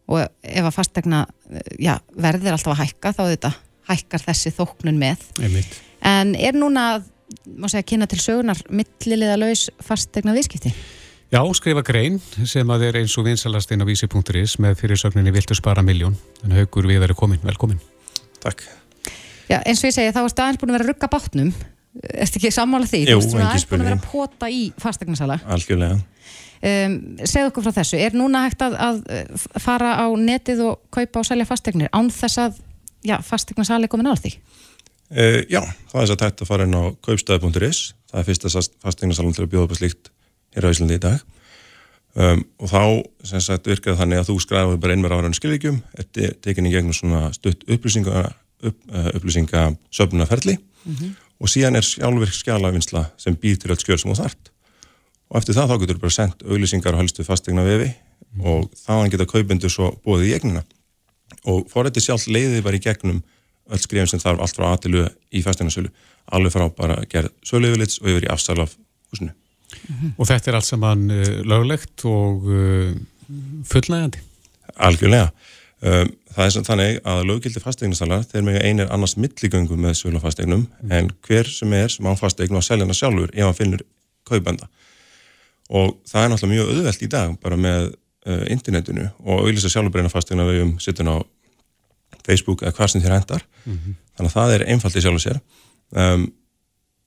[0.06, 3.56] og ef að fastegna uh, já, verðir alltaf að hækka þá þetta
[3.90, 5.22] hækkar þessi þóknun með.
[5.40, 5.78] Einmitt.
[6.04, 7.02] En er núna,
[7.56, 10.74] má segja, kynna til sögunar millilega laus fastegna viðskipti?
[11.32, 15.56] Já, skrifa grein sem að er eins og vinsalast inn á vísi.is með fyrirsögninni Viltu
[15.58, 16.14] spara miljón.
[16.46, 17.80] En haugur við erum komin, velkomin.
[18.44, 18.62] Takk.
[19.50, 21.50] Já, eins og ég segi, þá ertu aðeins búin að vera að rugga bátnum.
[22.14, 23.00] Ertu ekki sammála því?
[23.10, 25.38] Jú, Þú engin aðeins búin að vera að pota í fastegnasala.
[25.56, 25.98] Algjörlega.
[26.66, 30.78] Um, segðu okkur frá þessu, er núna hægt að, að uh, fara á netið og
[30.94, 32.62] kaupa og selja fastegnir án þess að
[33.06, 34.32] já, fastegnasali er komin á því?
[35.06, 38.52] Uh, já, það er þess að tætt að fara inn á kaupstæði.is, það er fyrsta
[38.82, 40.10] fastegnasalun til að bjóða upp að slíkt
[40.56, 41.20] hér á Íslandi í dag.
[42.16, 42.80] Um, og þá
[43.28, 46.72] sem sagt virkaði þannig að þú skræði bara einmer ára skilvíkjum, er te- tekin í
[46.72, 48.22] gegnum svona stutt upplýsinga,
[48.64, 50.56] upp, uh, upplýsinga söfnunaferli
[51.36, 54.50] og síðan er sjálfvirk skjalavinsla sem býr til öll skjöl sem þú þart
[55.28, 57.90] og eftir það þá getur bara sendt auglýsingar og helstu fastegna vefi
[58.40, 60.62] og þá geta kaupendur svo bóðið í egnina
[61.44, 61.66] og
[63.70, 65.90] öll skrifin sem þarf allt frá aðtilu í fasteignasölu
[66.34, 68.74] alveg frá bara gerð söluöfilits og yfir í afsal af
[69.12, 69.32] húsinu.
[70.16, 72.94] Og þetta er allt saman uh, löglegt og uh,
[73.70, 74.22] fullnægandi.
[74.76, 75.30] Algjörlega.
[75.86, 80.20] Um, það er sem þannig að löggildi fasteignasalar þeir mega einir annars milligöngu með sölu
[80.20, 83.58] á fasteignum en hver sem er sem á fasteignu að selja hana sjálfur ef hann
[83.58, 83.84] finnur
[84.26, 84.70] kaupenda.
[85.68, 90.12] Og það er náttúrulega mjög auðvelt í dag bara með uh, internetinu og auðvitað sjálfurbreyna
[90.12, 91.16] fasteigna við um sittun á
[92.26, 93.46] Facebook eða hvað sem þér hendar.
[93.64, 95.40] Þannig að það er einfalt í sjálfu sér.
[95.96, 96.26] Um,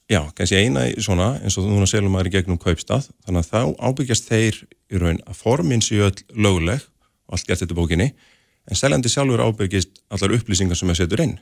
[0.09, 3.49] já, kannski eina í svona eins og núna selum maður í gegnum kaupstað þannig að
[3.51, 4.57] þá ábyggjast þeir
[4.89, 6.81] í raun að formin séu öll lögleg
[7.29, 8.09] og allt gert þetta í bókinni
[8.69, 11.37] en seljandi sjálfur ábyrgist allar upplýsingar sem er setur inn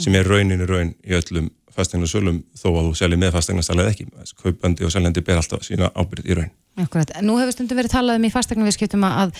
[0.00, 4.08] sem er rauninu raun í öllum fasteignarsölum þó að þú selji með fasteignarsal eða ekki
[4.42, 7.10] kaupandi og seljandi ber alltaf sína ábyrgð í raun Akkurat.
[7.20, 9.34] Nú hefur stundum verið talað um í fastegnum við skiptum að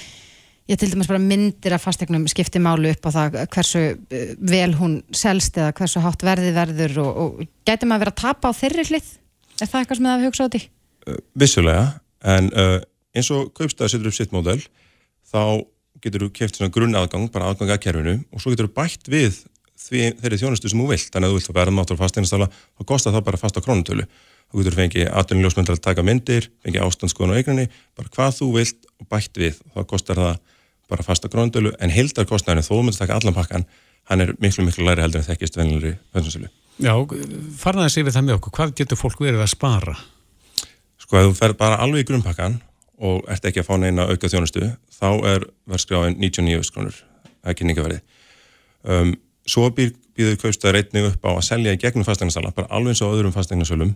[0.71, 3.83] ég til dæmis bara myndir af fastegnum skipti málu upp á það hversu
[4.15, 8.23] eh, vel hún selst eða hversu hátt verði verður og, og gæti maður verið að
[8.23, 9.11] tapa á þeirri hlið?
[9.59, 10.63] Er það eitthvað sem það hefur hugsað út í?
[11.09, 11.87] uh, vissulega
[12.33, 12.79] en uh,
[13.17, 14.61] eins og kaupstæði setur upp sitt módel
[15.33, 15.65] þá
[16.03, 19.11] getur þú keft svona grunn aðgang bara aðgang að kerfinu og svo getur þú bætt
[19.11, 19.41] við
[19.83, 22.87] því, þeirri þjónustu sem þú vilt þannig að þú vilt að verða máttur fastegnastala þá
[22.87, 24.07] kostar það bara fasta krónutölu
[24.53, 28.91] þú getur fengið atvinnuljósmyndar að taka myndir fengið ástandskoðun á eigninni bara hvað þú vilt
[29.01, 30.41] og bætt við þá kostar það
[30.93, 33.69] bara fasta krónutölu en hildarkostnæðin þó þú myndir taka allan pakkan
[34.11, 36.95] hann er miklu miklu læri heldur en þekkist vennilegri fönsinsölu Já,
[37.61, 38.53] farna þessi yfir það með okkur.
[38.57, 39.97] Hvað getur fólk verið að spara?
[41.03, 42.61] Sko ef þú fer bara alveg í grunnpakkan
[43.03, 46.97] og ert ekki að fá neina auka þjónustu þá er verðskráin 99 krónur
[47.43, 48.01] að kynningaverði.
[48.83, 49.13] Um,
[49.49, 53.03] svo býr, býður kaupstæðir einnig upp á að selja í gegnum fasteignarsala, bara alveg eins
[53.05, 53.95] og öðrum fasteignasölum,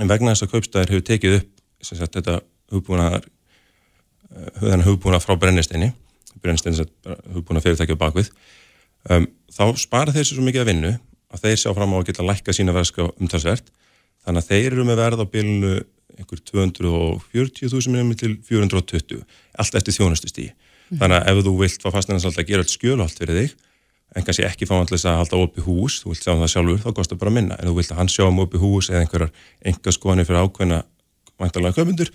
[0.00, 1.50] en vegna þess að kaupstæðir hefur tekið upp
[1.84, 2.40] sagt, þetta
[2.72, 3.28] hugbúnaðar
[4.60, 5.92] þennan hugbúnað frá brennisteini
[6.44, 8.32] hefur búin að fyrirtækja bakvið
[9.10, 10.92] um, þá spara þeir sér svo mikið að vinnu
[11.30, 13.68] að þeir sjá fram á að geta lækka sína verðska umtalsvert.
[14.26, 15.74] Þannig að þeir eru með verð á bilinu
[16.18, 19.22] einhver 240.000 minnum til 420
[19.60, 21.00] allt eftir þjónustustí mm.
[21.00, 23.54] þannig að ef þú vilt fá fastnæðansald að gera allt skjöluhald fyrir þig
[24.16, 26.80] en kannski ekki fá allir að halda opið hús, þú vilt sjá um það sjálfur,
[26.82, 29.30] þá kostar bara minna, en þú vilt að hann sjá um opið hús eða einhverjar
[29.70, 30.80] enga skoðanir fyrir ákveðna
[31.38, 32.10] vantarlega köpundur,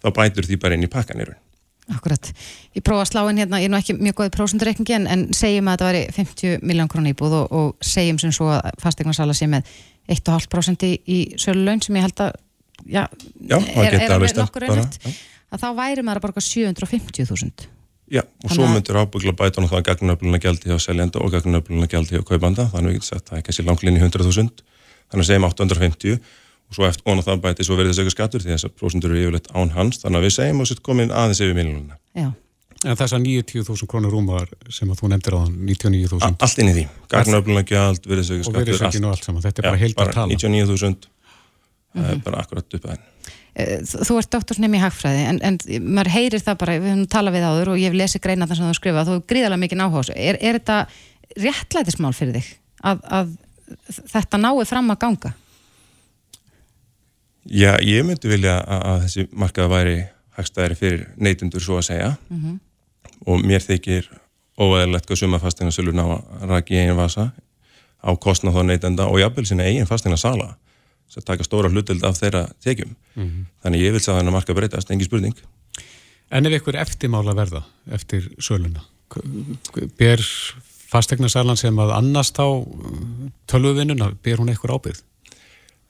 [0.00, 1.36] þá bætur því bara inn í pakkanirun.
[1.92, 2.30] Akkurat.
[2.72, 5.24] Ég prófa að slá inn hérna, ég er nú ekki mjög góðið prósundureikningi en, en
[5.36, 9.36] segjum að þetta væri 50 miljón krónu íbúð og, og segjum sem svo að fastegnarsala
[9.36, 9.68] sé með
[10.14, 12.32] 1,5% í, í söluleun sem ég held að
[12.88, 13.04] já,
[13.36, 17.68] já er, er alveg nokkur einhvert að þá væri maður að borga 750.000
[18.12, 22.18] Já, og svo myndur ábyggla bæta hann það gagnunöfluna gældi hjá seljanda og gagnunöfluna gældi
[22.18, 24.50] hjá kaupanda, þannig að það er kannski langlinni 100.000,
[25.08, 26.18] þannig að segjum 850
[26.74, 29.14] og svo eftir og það bæti svo verið þess eitthvað skattur því þess að prosentur
[29.14, 31.98] eru yfirleitt án hans, þannig að við segjum og svo komin aðeins yfir miljónuna.
[32.84, 36.34] En þess að 90.000 krónur rúmar sem að þú nefndir á þann, 99.000.
[36.44, 36.84] Allt inn í því,
[37.14, 40.36] gagnunöfluna gæld, verið þess eitthvað skattur, þetta er bara heilt að tala.
[40.36, 41.08] 99.000,
[42.26, 43.06] bara akkurat upp að henn.
[43.54, 47.36] Eh, þú ert doktorsnemi í hagfræði en, en maður heyrir það bara, við höfum talað
[47.36, 49.78] við áður og ég hef lesið greina það sem þú skrifað, þú er gríðalega mikið
[49.78, 50.78] náhás er, er þetta
[51.44, 52.48] réttlætismál fyrir þig
[52.90, 53.30] að, að
[54.10, 55.32] þetta náið fram að ganga?
[57.44, 59.96] Já, ég myndi vilja að, að þessi markaða væri
[60.34, 62.58] hagstæðari fyrir neytundur svo að segja mm -hmm.
[63.26, 64.08] og mér þykir
[64.58, 67.32] óæðilegt að suma fastegnarsölur ná að raki í einu vasa
[68.04, 70.54] á kostna þá neytenda og jafnvel sinna eigin fastegnarsala
[71.08, 72.96] sem taka stóra hlutild af þeirra tekjum.
[73.14, 73.44] Mm -hmm.
[73.62, 75.36] Þannig ég vil sagða hennar marka breytast, engi spurning.
[76.30, 78.80] En ef ykkur eftirmála verða eftir söluna,
[79.98, 80.20] ber
[80.90, 82.48] fastegnarsælan sem að annast á
[83.46, 85.02] tölvuvinnuna, ber hún eitthvað ábyrð?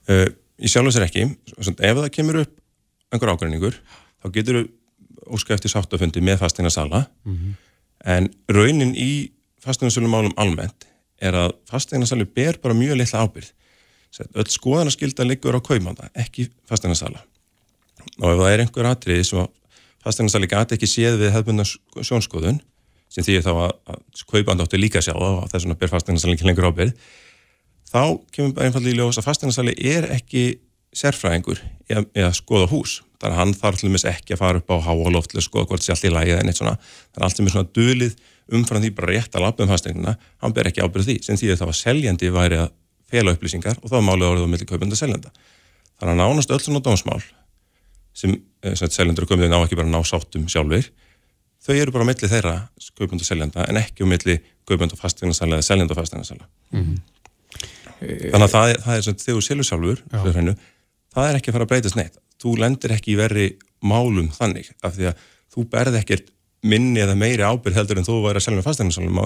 [0.09, 1.27] Uh, ég sjálf þess er ekki.
[1.59, 2.55] Ef það kemur upp
[3.15, 3.77] einhver ágræningur,
[4.23, 4.65] þá getur
[5.31, 7.53] óska eftir sáttafundi með fastegnarsæla mm -hmm.
[8.05, 9.31] en raunin í
[9.65, 10.87] fastegnarsælumálum almennt
[11.21, 13.53] er að fastegnarsælu ber bara mjög litla ábyrð
[14.35, 17.25] öll skoðanaskylda liggur á kaumanda, ekki fasteinarsala
[18.21, 19.49] og ef það er einhver atriði sem
[20.05, 21.65] fasteinarsali gæti ekki séð við hefðbundna
[22.03, 22.61] sjónskoðun
[23.09, 26.47] sem því þá að, að kaupanda átti líka sjá og þess vegna ber fasteinarsali ekki
[26.47, 26.93] lengur ábyrð
[27.91, 30.45] þá kemur einfallega í ljós að fasteinarsali er ekki
[30.95, 31.59] sérfræðingur
[31.91, 34.43] í að, í að skoða hús þannig að hann þarf til og meins ekki að
[34.45, 36.77] fara upp á háaloft til að skoða hvort sé allt í lægið en eitt svona
[36.79, 38.17] þannig að allt sem er svona dölið
[38.53, 41.53] umfram því bara rétt að lappa um fasteignuna, hann ber ekki ábyrð því sem því
[41.53, 42.75] að það var seljandi væri að
[43.11, 45.33] fela upplýsingar og þá er málið orðið á milli kaupenda og seljenda.
[46.01, 47.23] Þannig að nánast öll svona dómsmál
[48.15, 50.91] sem, eh, sem seljendur og kaupenda ná ekki bara ná sáttum sjálfur,
[51.65, 52.55] þau eru bara á milli þeirra
[52.99, 56.47] kaupenda og seljenda en ekki á milli kaupenda og fasteignarsæla eða seljenda og fasteignarsæla.
[56.73, 56.99] Mm -hmm.
[58.01, 60.57] Þannig að það er, það er sem selur sjálfur, hreinu,
[61.15, 62.21] það er ekki að fara að breytast neitt.
[62.43, 63.49] Þú lendir ekki í verri
[63.85, 66.31] málum þannig af því að þú berð ekkert
[66.65, 69.25] minni eða meiri ábyrð heldur en þú væri að selja með fasteignarsælum á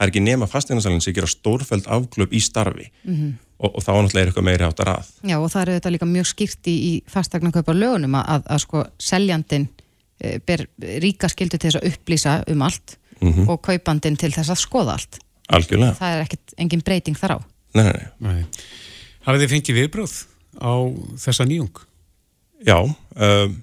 [0.00, 3.32] það er ekki nema fasteinarsalinn sem gera stórfæld afklöp í starfi mm -hmm.
[3.58, 5.10] og, og þá náttúrulega er eitthvað meiri átt að rað.
[5.28, 8.58] Já og það eru þetta líka mjög skýrt í, í fastegnarkaupa lögunum að, að, að
[8.64, 9.68] sko seljandin
[10.20, 10.66] e, ber
[11.04, 13.48] ríka skildu til þess að upplýsa um allt mm -hmm.
[13.48, 15.20] og kaupandin til þess að skoða allt.
[15.48, 15.94] Algjörlega.
[15.94, 17.38] Það er ekkert engin breyting þar á.
[17.76, 18.40] Nei, nei, nei.
[19.26, 20.14] Hafið þið fengið viðbröð
[20.58, 20.72] á
[21.22, 21.82] þessa nýjung?
[22.66, 23.58] Já, um,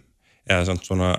[0.47, 1.11] eða svona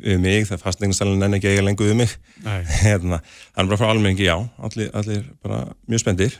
[0.00, 2.14] við mig, það fastningnarsælun enn ekki eiga lengur við mig.
[2.84, 3.20] Hérna,
[3.52, 4.36] það er bara frá almenningi, já.
[4.62, 6.38] Allir, allir bara mjög spendir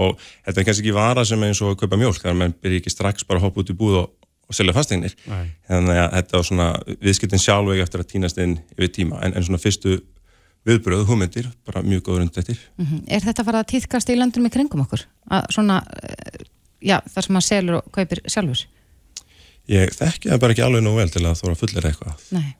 [0.00, 2.54] og þetta er kannski ekki vara sem eins og að kaupa mjölk, þannig að mann
[2.64, 4.06] byrjir ekki strax bara að hoppa út í búð og,
[4.48, 5.12] og selja fastegnir
[5.68, 6.68] þannig að þetta er svona
[7.04, 9.20] viðskiptin sjálfveg eftir að týnast inn yfir tíma.
[9.26, 9.98] En, en svona fyrstu
[10.68, 13.02] viðbröðu húmyndir, bara mjög góður undir þetta mm -hmm.
[13.08, 15.04] Er þetta farað að týðkast í landum í kringum okkur?
[15.30, 16.44] Að svona, eh,
[16.80, 18.66] já, þar sem maður selur og kaupir sjálfur?
[19.68, 22.14] Ég þekki það bara ekki alveg nú vel til að þú að fullir eitthvað.
[22.30, 22.54] Nei.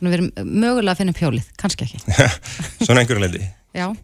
[0.00, 1.98] Nú verum mögulega að finna pjólið, kannski ekki.
[2.86, 3.50] Svona einhverju leiti.
[3.74, 3.94] Já,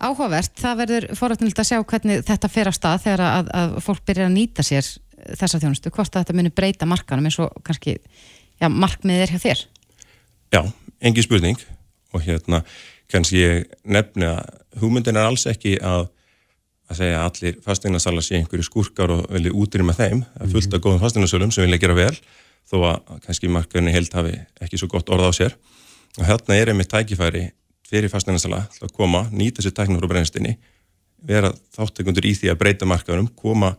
[0.00, 0.52] áhugavert.
[0.58, 4.26] Það verður forrætnilega að sjá hvernig þetta fer að stað þegar að, að fólk byrjar
[4.26, 4.84] að nýta sér
[5.36, 5.90] þessa þjónustu.
[5.90, 7.96] Hvort að þetta munir breyta markanum eins og kannski,
[8.60, 9.64] já, markmiðið er hjá þér?
[10.52, 10.60] Já,
[11.00, 11.75] engi spurning
[12.14, 12.62] og hérna
[13.12, 14.44] kannski ég nefni að
[14.80, 16.08] hugmyndin er alls ekki að
[16.86, 21.00] að segja að allir fasteignarsala sé einhverju skúrkar og vilja útrýma þeim að fullta góðum
[21.02, 22.14] fasteignasölum sem vilja gera vel
[22.70, 25.56] þó að kannski markaðinni held hafi ekki svo gott orð á sér.
[26.18, 27.48] Og hérna er einmitt tækifæri
[27.86, 30.56] fyrir fasteignasala að koma, nýta sér tæknum frá brennstinni
[31.26, 33.74] vera þáttekundur í því að breyta markaðunum koma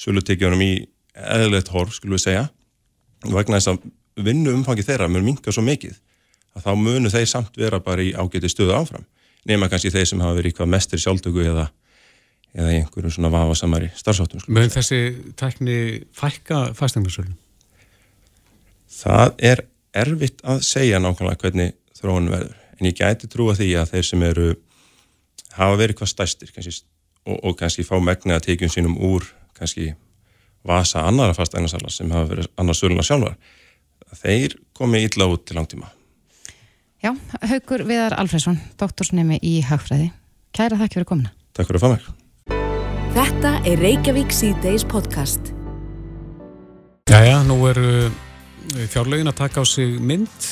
[0.00, 0.72] sölutekjunum í
[1.12, 2.46] eðlert horf, skulum við segja
[3.26, 3.82] og vegna þess að
[4.22, 5.98] vinnu umfangi þeirra mun minka svo mikið
[6.56, 9.06] að þá munu þeir samt vera bara í ágæti stöðu áfram
[9.48, 11.68] nema kannski þeir sem hafa verið eitthvað mestir sjálftöku eða
[12.52, 14.42] eða í einhverju svona vafasamari starfsáttum.
[14.52, 14.98] Mögum þessi
[15.40, 15.76] tækni
[16.16, 17.36] fækka fæstegnarsölum?
[18.92, 19.64] Það er
[19.96, 22.58] erfitt að segja nákvæmlega hvernig þróun verður.
[22.80, 24.46] en ég gæti trúa því að þeir sem eru
[25.54, 26.84] hafa verið hvað stærstir kannski,
[27.28, 29.92] og, og kannski fá megni að tekjum sínum úr kannski
[30.66, 33.36] vasa annara fasteignasala sem hafa verið annars söluna sjálfar
[34.18, 35.92] þeir komi illa út til langtíma
[37.02, 37.10] Já,
[37.50, 40.12] Haugur Viðar Alfredsson, doktorsnemi í Hagfræði.
[40.54, 41.32] Kæra þakk fyrir komina.
[41.50, 42.04] Takk fyrir að fá mig.
[43.16, 45.50] Þetta er Reykjavík C-Days podcast.
[47.10, 48.06] Jæja, nú eru
[48.92, 50.46] fjárlegin að taka á sig mynd.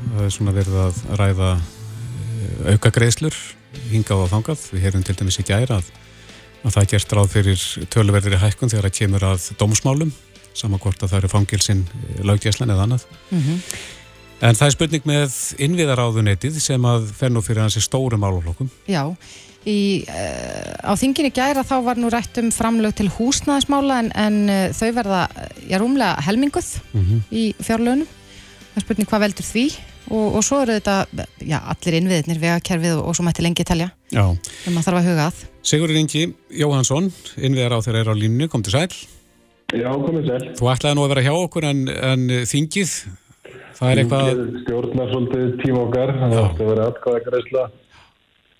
[0.00, 3.38] Það er svona verið að ræða eh, auka greiðslur,
[3.92, 4.64] hingað og þangað.
[4.74, 5.92] Við hefum til dæmis ekki æra að,
[6.64, 10.10] að það er gert ráð fyrir töluverðir í hækkun þegar það kemur að dómsmálum,
[10.58, 11.86] saman hvort að það eru fangilsinn
[12.26, 13.06] laugjæslan eða annað.
[13.30, 13.62] Mm -hmm.
[14.38, 18.68] En það er spurning með innviðaráðunetið sem að fer nú fyrir hansi stóru máluflokkum.
[18.86, 19.02] Já,
[19.66, 24.38] í, uh, á þinginni gæra þá var nú rætt um framlög til húsnæðismála en, en
[24.46, 25.24] uh, þau verða,
[25.66, 27.20] já, rúmlega helminguð Mm -hmm.
[27.34, 28.06] í fjárlögunum.
[28.06, 29.64] Það er spurning hvað veldur því
[30.10, 30.96] og, og svo eru þetta,
[31.42, 34.24] já, allir innviðnir, vegakerfið og, og svo mætti lengi telja Já.
[34.64, 35.34] sem maður þarf að huga að.
[35.62, 38.88] Sigurður Ingi Jóhansson, innviðaráð þeirra er á línu, kom til sæl.
[39.74, 40.54] Já, komið sæl.
[40.56, 42.94] Þú ætlaði nú að vera hjá okkur en, en þingið,
[43.78, 44.42] það er eitthvað...
[44.64, 47.64] Stjórnar svolítið tíma okkar, þannig að þetta verið atkvæða greiðsla.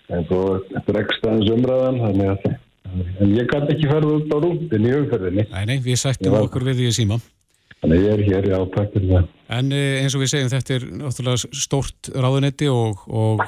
[0.09, 0.41] En svo
[0.87, 2.49] dregst aðeins umræðan, þannig að
[2.89, 5.45] en ég kann ekki ferða út á rúndin í umferðinni.
[5.51, 6.41] Nei, nei, við sættum Já.
[6.41, 7.19] okkur við því í síma.
[7.79, 9.27] Þannig að ég er hér í átakir það.
[9.59, 13.43] En eh, eins og við segjum, þetta er náttúrulega stórt ráðunetti og, og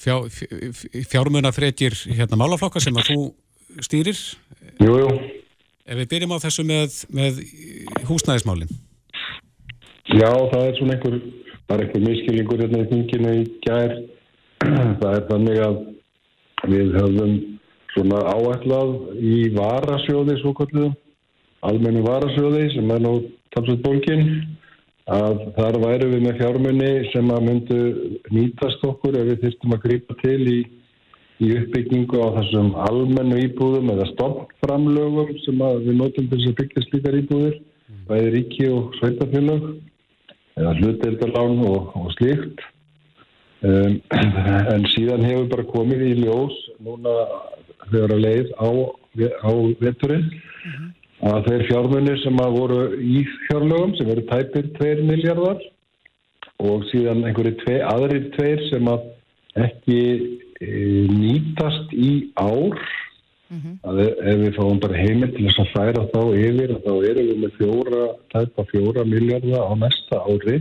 [0.00, 0.16] fjá,
[1.12, 3.20] fjármuna frekir hérna málaflokka sem að þú
[3.86, 4.18] stýrir.
[4.82, 5.12] Jú, jú.
[5.90, 7.42] Ef við byrjum á þessu með, með
[8.08, 8.72] húsnæðismálinn.
[10.10, 11.16] Já, það er svona einhver,
[11.70, 13.92] bara einhver miskilingur hérna í þinginu í gær.
[15.00, 15.76] Það er þannig að
[16.72, 17.34] við höfum
[17.94, 18.90] svona áætlað
[19.22, 20.96] í varasjóði svo kalluðum,
[21.68, 23.12] almennu varasjóði sem er nú
[23.54, 24.24] talsveit bólkin,
[25.10, 27.78] að þar væru við með fjármunni sem að myndu
[28.34, 30.56] nýtast okkur ef við þyrstum að grípa til í,
[31.38, 36.84] í uppbyggingu á þessum almennu íbúðum eða stoppframlögum sem við notum til þess að byggja
[36.88, 37.56] slíkar íbúðir,
[38.10, 39.70] bæði ríki og sveitafélög
[40.58, 42.62] eða hluteldarlán og, og slíkt.
[43.60, 43.98] Um,
[44.74, 47.16] en síðan hefur bara komið í ljós núna
[47.90, 48.70] þegar að leið á,
[49.44, 50.30] á veturinn
[51.28, 55.60] að þeir fjármunir sem að voru í fjárlögum sem eru tæpir 2 miljardar
[56.60, 59.06] og síðan einhverju tve, aðrir tveir sem að
[59.66, 60.00] ekki
[60.60, 60.70] e,
[61.10, 62.10] nýtast í
[62.40, 62.80] ár
[63.50, 67.40] að ef við fáum bara heimild til þess að færa þá yfir þá erum við
[67.42, 70.60] með fjóra, tæpa fjóra miljardar á næsta ári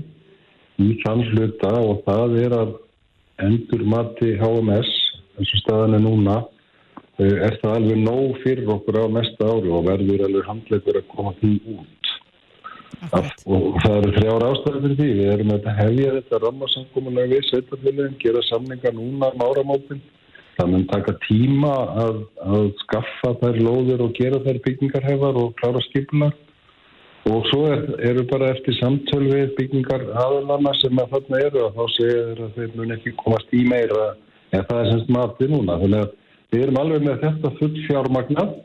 [0.81, 2.71] í þann hluta og það er að
[3.45, 4.89] endur mati HMS
[5.37, 6.39] eins og staðan er núna
[7.21, 11.09] eh, er það alveg nóg fyrir okkur á næsta ári og verður alveg handleikur að
[11.13, 11.95] koma því út.
[12.99, 13.43] Akkurat.
[13.47, 15.11] og það eru þrjár ástæður fyrir því.
[15.19, 20.01] Við erum að hefja þetta rammarsamkomulega við sveitarfélagin, gera samninga núna um áramótin
[20.59, 25.81] það mun taka tíma að, að skaffa þær lóðir og gera þær byggingarhefar og klára
[25.87, 26.29] skipuna
[27.29, 31.75] og svo er, eru bara eftir samtöl við byggingar aðalana sem að þarna eru að
[31.77, 34.07] þá þeir að þeir mun ekki komast í meira.
[34.55, 35.77] En það er semst matið núna.
[35.83, 36.15] Þannig að
[36.49, 38.55] við erum alveg með þetta full fjármagnað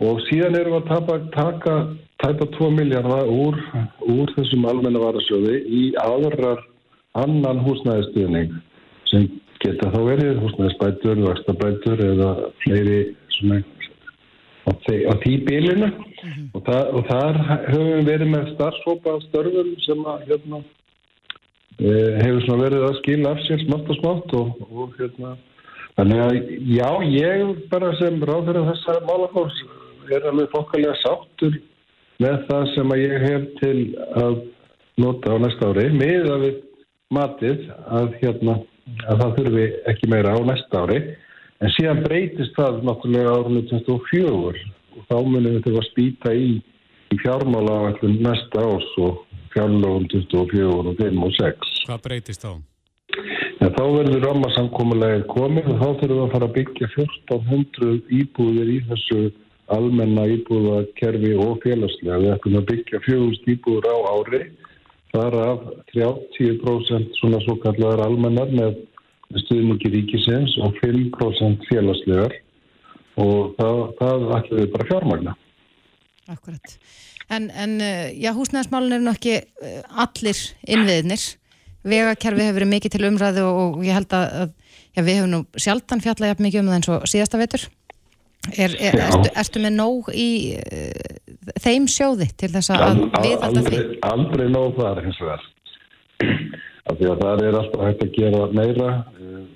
[0.00, 1.74] og síðan erum við að tapa, taka
[2.22, 3.58] tæpa 2 miljardar úr,
[4.08, 6.64] úr þessum almenna varasjóði í aðrar
[7.18, 8.54] annan húsnæðistuðning
[9.10, 9.26] sem
[9.60, 12.30] geta þá verið húsnæðisbætur, vakstabætur eða
[12.64, 13.00] fleiri
[13.36, 13.60] svona
[14.68, 14.72] á,
[15.22, 15.88] því bílinu
[16.54, 20.62] og, það, og þar höfum við verið með starfsópa störfum sem að hérna,
[21.78, 21.92] e,
[22.22, 25.34] hefur verið að skila af sér smátt og smátt og, og hérna
[25.98, 26.38] þannig að
[26.76, 29.60] já, ég bara sem ráður þessa málafárs
[30.10, 31.60] er alveg fokkalega sáttur
[32.20, 33.76] með það sem að ég hef til
[34.20, 34.40] að
[35.00, 36.58] nota á næsta ári með að við
[37.10, 38.60] matið að hérna
[39.08, 41.00] að það þurfi ekki meira á næsta ári
[41.60, 46.48] en síðan breytist það náttúrulega árunni 2004 og þá munum við þurfa að spýta í,
[47.10, 49.22] í fjármála á næsta ás og
[49.54, 52.52] fjárlóðum 2004 og 5 og 6 Hvað breytist þá?
[53.60, 58.70] En þá verður rammarsamkomulegir komið og þá þurfum við að fara að byggja 1400 íbúðir
[58.72, 59.22] í þessu
[59.70, 62.20] almenna íbúðakerfi og félagslega.
[62.22, 64.40] Við ætlum að byggja 4000 íbúður á ári,
[65.12, 68.80] þar af 30% svona svo kallar almennar með
[69.44, 72.34] stuðningi ríkisins og 5% félagslegar
[73.20, 75.34] og það, það ætlum við bara að fjármagna.
[76.30, 76.76] Akkurat.
[77.30, 81.26] En, en uh, já, húsnæðismálun eru nú ekki uh, allir innviðnir.
[81.86, 84.50] Vegakerfi hefur verið mikið til umræðu og, og ég held að, að
[84.96, 87.68] já, við hefum nú sjaldan fjallað jafn mikið um það eins og síðasta vetur.
[88.56, 93.64] Er, er, ertu, ertu með nóg í uh, þeim sjóði til þess að Al- viðhalda
[93.68, 93.80] því?
[94.10, 95.46] aldrei, nóg þar hins vegar
[96.88, 98.90] af því að það er alltaf hægt að gera meira.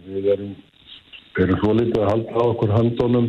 [0.08, 0.54] Við erum,
[1.44, 3.28] erum svo litið að halda á okkur handónum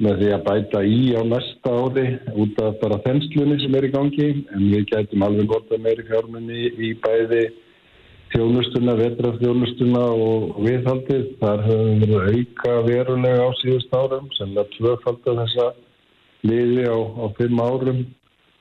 [0.00, 2.06] með því að bæta í á næsta ári
[2.40, 6.06] út af bara þenslunni sem er í gangi en við gætum alveg gott að meiri
[6.08, 7.42] fjármunni í bæði
[8.32, 11.24] þjónustuna, vetrafþjónustuna og viðhaldið.
[11.42, 15.66] Þar höfum við að auka verulega á síðust árum, sennilega tvöfald af þessa
[16.46, 18.04] liði á, á fimm árum.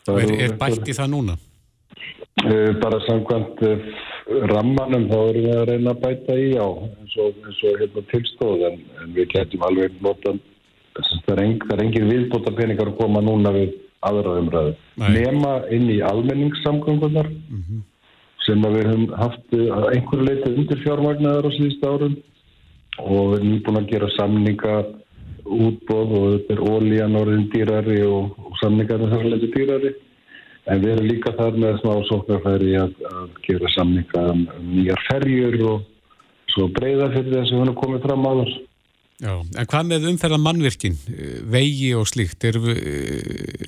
[0.10, 1.38] Er, er bætt í það núna?
[2.40, 3.82] Eh, bara samkvæmt eh,
[4.48, 8.04] rammanum þá erum við að reyna að bæta í á eins og, eins og hérna
[8.14, 10.38] tilstóð en, en við getum alveg nota
[10.96, 13.76] það er, eng, það er engin viðbóta peningar að koma núna við
[14.08, 14.74] aðra umræðu.
[15.04, 17.28] Nema inn í almenningssamgöngunar
[18.48, 22.20] sem að við höfum haft eh, einhverju leiti undir fjármagnaðar á síðust árum.
[23.04, 24.78] Og við erum nýbúin að gera samninga
[25.44, 30.00] útbóð og þetta er ólíjan orðin dýrari og, og samningarnir þar leiti dýrari
[30.68, 35.06] En við erum líka þar með smá sóknarfæri að, að gera samninga um, um nýjar
[35.08, 35.88] ferjur og
[36.54, 38.52] svo breyða fyrir þess að hún er komið fram áður.
[39.20, 40.94] Já, en hvað með umferðan mannvirkin,
[41.52, 42.56] vegi og slíkt, er,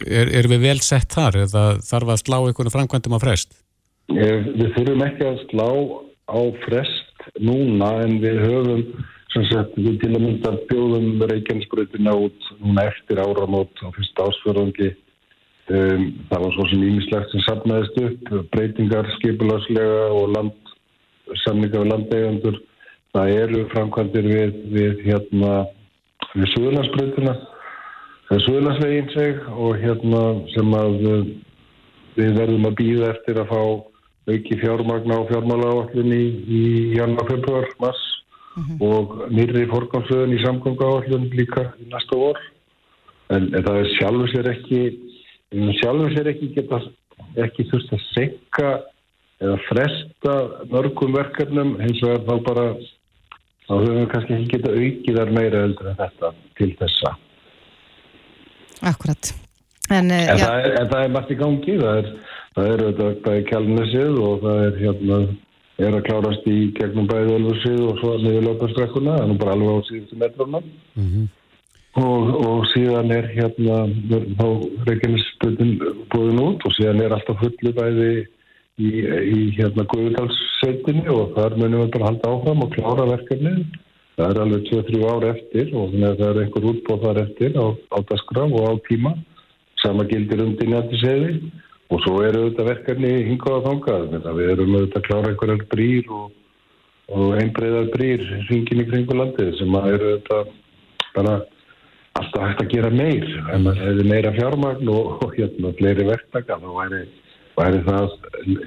[0.07, 3.57] er, er við vel sett þar eða þarf að slá einhvern framkvæmdum á frest?
[4.15, 5.67] Eh, Við þurfum ekki að slá
[6.31, 8.85] á frest núna en við höfum
[9.31, 14.91] sem sagt við til að mynda bjóðum Reykjanesbröðina út núna eftir áramót á fyrsta ásfjörðangi.
[15.69, 20.71] Um, það var svo sem ímislegt sem sapnaðist upp, breytingar skipularslega og land,
[21.43, 22.57] samninga við landeigandur.
[23.13, 25.53] Það eru framkvæmdir við, við hérna
[26.33, 30.23] við er Suðurlandsveginn seg og hérna
[30.55, 31.23] sem að uh,
[32.17, 33.61] við verðum að býða eftir að fá
[34.31, 36.63] auki fjármagna og fjármála áallin í, í
[36.97, 38.01] janúar, februar, mars
[38.83, 42.39] og nýrri fórgámsöðun í samgöngu áallin líka í næsta vor.
[43.31, 44.81] En, en það er sjálfur sér ekki
[45.51, 46.81] sjálfur sér ekki geta
[47.41, 48.69] ekki þurft að senka
[49.41, 50.35] eða fresta
[50.71, 52.65] mörgum verkefnum eins og er þá bara
[53.67, 57.13] þá höfum við kannski ekki geta aukið þar meira heldur en þetta til þessa.
[58.91, 59.33] Akkurat.
[59.91, 62.09] En, uh, En, já, það er, en það er margt í gangi, það er,
[62.55, 65.19] það er auðvitað bæði kjálnesið og það er hérna,
[65.81, 69.55] er að klárast í gegnum bæði ölfursið og svo niður löpastrekkuna, það er nú bara
[69.57, 70.71] alveg á síðustu metrunum.
[71.99, 73.81] Og, og síðan er hérna,
[74.39, 74.45] þá
[74.87, 75.73] Reykjanesböndin
[76.13, 78.11] búin út og síðan er alltaf fullu bæði
[78.79, 83.65] í, í hérna Guðvitálssveitinni og þar munum við bara halda áfram og klára verkefnið.
[84.15, 87.59] Það er alveg 2-3 ár eftir og þannig að það er einhver útbóð þar eftir
[87.59, 89.13] á, á dasgra og á tíma
[89.81, 91.37] sama gildir undir nættiseiði
[91.91, 96.11] og svo eru þetta verkefni hingað að þangað við erum auðvitað að klára einhverjar brýr
[96.15, 96.27] og,
[97.11, 100.43] og einbreiðar brýr hringin í kringu landið sem eru þetta
[101.15, 101.33] bara
[102.19, 106.59] alltaf hægt að gera meir en það hefði meira fjármagn og, og hérna fleiri verktaka
[106.61, 107.01] þá væri,
[107.59, 108.15] væri það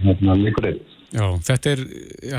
[0.07, 0.83] hérna líkur einn
[1.15, 1.83] Já, þetta er,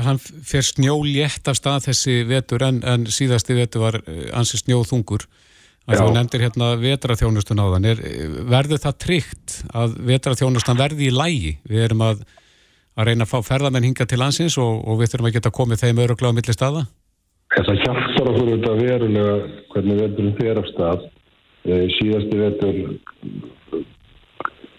[0.04, 5.24] hann fer snjólétt af stað þessi vetur en, en síðasti vetur var eh, ansi snjóþungur
[5.86, 7.88] að þú nefndir hérna vetraþjónustun á þann.
[7.92, 8.02] Er,
[8.50, 11.52] verður það tryggt að vetraþjónustan verði í lægi?
[11.70, 12.24] Við erum að,
[12.98, 15.84] að reyna að fá ferðamenn hinga til landsins og, og við þurfum að geta komið
[15.84, 16.86] þeim öruglega á milli staða?
[17.56, 19.36] Það hjálpar okkur þetta verulega
[19.72, 21.06] hvernig veturinn fer af stað.
[21.66, 22.76] Eh, Síðasti vetur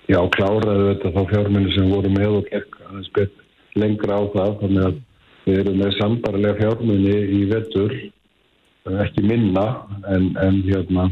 [0.07, 3.41] já, kláraði þetta þá fjárminni sem voru með og gekk aðeins bet
[3.77, 5.01] lengra á það þannig að
[5.47, 9.65] við erum með sambarlega fjárminni í vetur eh, ekki minna
[10.13, 11.09] en, en hérna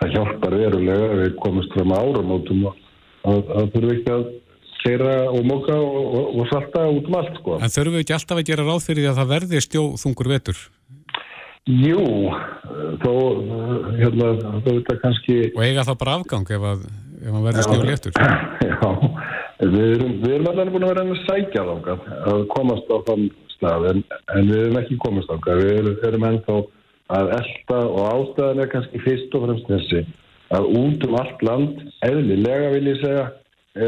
[0.00, 2.82] það hjálpar verulega að við komumst fram á áramótum og
[3.26, 4.26] að, þurfum ekki að
[4.82, 7.60] keira og móka og, og, og salta út um allt sko.
[7.60, 10.66] En þurfum við ekki alltaf að gera ráð fyrir því að það verði stjóþungur vetur?
[11.66, 12.02] Jú,
[13.02, 13.12] þó
[13.96, 14.28] hérna,
[14.62, 16.84] þó þetta kannski Og eiga þá bara afgang ef að,
[17.18, 18.20] ef að verði snjóléttur?
[18.62, 18.90] Já,
[19.74, 23.26] við erum, við erum allavega búin að vera að sækja þángað að komast á þann
[23.56, 24.04] stað en,
[24.36, 26.60] en við erum ekki komast þángað við erum, erum ennþá
[27.16, 30.04] að elda og ástæðan er kannski fyrst og fremst þessi
[30.54, 33.26] að út um allt land eðlilega vil ég segja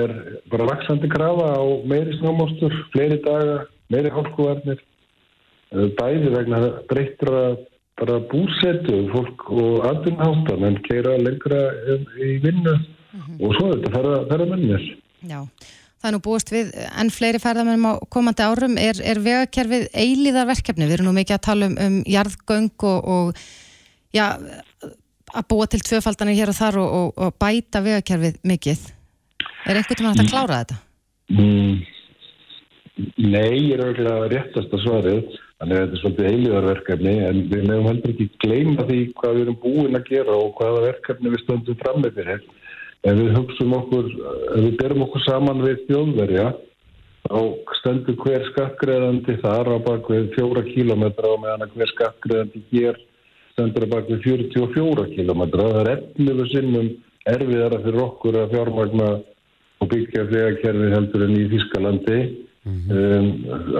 [0.02, 0.14] er
[0.50, 3.62] bara vaksandi krafa á meiri snjómostur, fleiri daga
[3.92, 4.82] meiri hálkuvarnir
[5.72, 7.42] eh, bæði vegna breyttra
[7.98, 11.64] bara búsetu fólk og atvinnháttan en keira lengra
[12.22, 12.76] í vinnu
[13.40, 14.88] og svo þetta ferða, ferða mennir.
[15.26, 15.42] já.
[15.98, 18.76] Það er nú búist við enn fleiri ferðamennum á komandi árum.
[18.78, 20.86] Er, er vegakerfið eilíðarverkefni?
[20.86, 23.40] Við erum nú mikið að tala um, um jarðgöng og, og
[24.14, 24.28] já,
[25.34, 28.84] að búa til tvöfaldanir hér og þar og, og, og bæta vegakerfið mikið.
[29.66, 30.78] Er einhvern veginn hægt að klára þetta?
[31.34, 31.74] Mm,
[33.34, 38.12] nei, er auðvitað réttasta svarið, þannig að þetta er svolítið eilíðarverkefni en við meðum heldur
[38.14, 42.00] ekki gleyma því hvað við erum búin að gera og hvaða verkefni við stöndum fram
[42.04, 42.46] með fyrir.
[43.08, 44.08] Ef við hugsum okkur,
[44.54, 46.46] ef við berum okkur saman við þjóðverja,
[47.28, 47.40] þá
[47.78, 52.98] stendur hver skattgreðandi þar á bakvið fjóra kílometra og meðan hver skattgreðandi hér
[53.52, 55.70] stendur á bakvið 44 kílometra.
[55.74, 56.90] Það er efniðu sinnum
[57.28, 59.08] erfiðara fyrir okkur að fjármagna
[59.78, 62.18] og byggja flegakerfi heldur en í Þískalandi.
[62.68, 63.28] Um,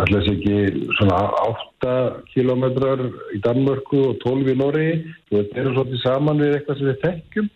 [0.01, 0.59] alltaf ekki
[0.97, 1.95] svona 8
[2.33, 3.03] kilometrar
[3.37, 4.89] í Danmörku og 12 í Norri
[5.29, 7.51] þetta eru svolítið saman við eitthvað sem við þekkjum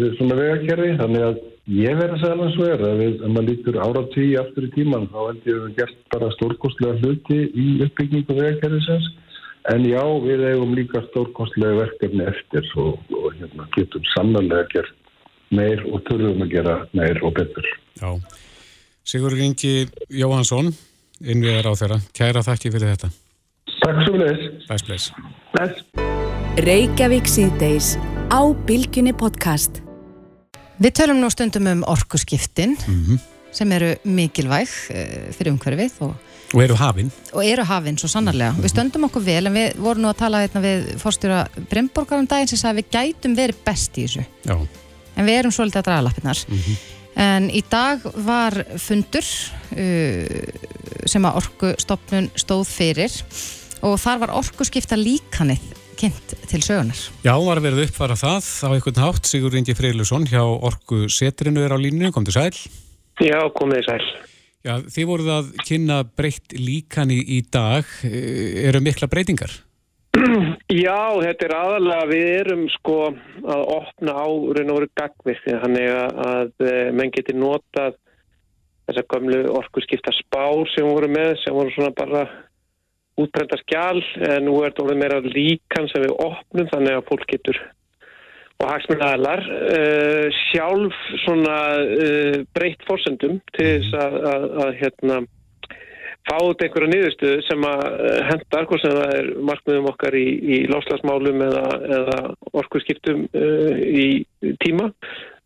[0.00, 0.90] við svona vegakerfi.
[0.98, 1.40] Þannig að
[1.76, 5.08] ég verði að segja alveg svo er að ef maður lítur áratví aftur í tíman
[5.14, 9.10] þá held ég að við gert bara stórkostlega hluti í uppbyggingu vegakerfisins.
[9.70, 14.96] En já, við eigum líka stórkostlega verkefni eftir og, og hérna, getum sannarlega gert
[15.52, 17.74] meir og þurfum að gera meir og betur.
[18.00, 18.12] Já
[19.06, 20.70] Sigur Ingi Jóhansson,
[21.24, 21.98] innviðar á þeirra.
[22.16, 23.10] Kæra þakki fyrir þetta.
[23.80, 24.66] Takk svo með þess.
[24.68, 25.10] Bless, bless.
[25.54, 25.84] Bless.
[26.60, 27.94] Reykjavík síðdeis
[28.30, 29.80] á Bilginni podcast.
[30.80, 32.76] Við tölum nú stundum um orkuskiptin
[33.52, 35.00] sem eru mikilvæg uh,
[35.36, 36.14] fyrir umhverfið og,
[36.54, 37.10] Og eru hafinn.
[37.34, 38.54] og eru hafinn svo sannarlega.
[38.62, 42.28] Við stöndum okkur vel en við vorum nú að tala hérna við fórstjóra Brimborgar um
[42.30, 44.24] daginn sem sagði að við gætum verið best í þessu.
[44.48, 44.56] Já.
[45.20, 46.42] En við erum svolítið að draga lappirnar.
[47.18, 50.26] En í dag var fundur uh,
[51.08, 53.16] sem að orkustofnun stóð fyrir
[53.86, 55.62] og þar var orkuskipta líkanið
[56.00, 57.00] kynnt til sögunar.
[57.24, 59.28] Já, var að verið uppfara það á einhvern hátt.
[59.28, 62.12] Sigur Ingi Freylusson hjá Orku Setrinu er á líninu.
[62.14, 62.56] Kom til sæl.
[63.20, 64.04] Já, komið sæl.
[64.64, 67.88] Já, þið voruð að kynna breytt líkan í, í dag.
[68.04, 69.52] Eh, Eru mikla breytingar?
[70.70, 75.90] Já, þetta er aðalega, við erum sko að opna á raun og veru gagvirk þannig
[75.94, 77.98] að, að eh, menn geti notað
[78.90, 82.24] þessar gömlu orkuskipta spár sem voru með sem voru svona bara
[83.20, 87.26] útbrenda skjál en nú er þetta orðið meira líkan sem við opnum þannig að fólk
[87.30, 87.60] getur
[88.60, 95.20] og hagsmunnaðalar uh, sjálf svona uh, breytt fórsendum til þess að, að, að hérna
[96.30, 100.26] fá út einhverja niðurstöðu sem að eh, hendar, hvort sem það er markmiðum okkar í,
[100.38, 101.64] í lofslagsmálum eða,
[101.98, 102.18] eða
[102.62, 104.06] orkuskiptum uh, í
[104.62, 104.90] tíma.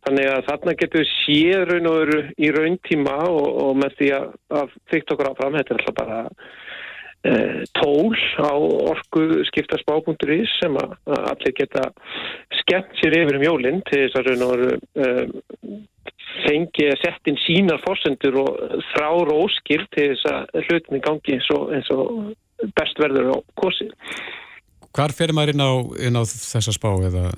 [0.05, 3.97] Þannig að þarna getur við séð raun og veru í raun tíma og, og með
[3.97, 4.27] því að,
[4.59, 6.19] að þykta okkur áfram, þetta er alltaf bara
[7.31, 8.13] uh, tól
[8.45, 8.53] á
[8.93, 11.89] orkuskiptarspá.is sem að, að allir geta
[12.61, 15.83] skemmt sér yfir um jólinn til þess að raun og veru uh,
[16.45, 21.37] fengi að setja inn sínar fórsendur og þráur og óskir til þess að hlutinni gangi
[21.37, 22.33] eins og, eins og
[22.77, 23.89] best verður á kosi.
[24.95, 25.71] Hvar fer maður inn á,
[26.07, 27.31] inn á þessa spá eða?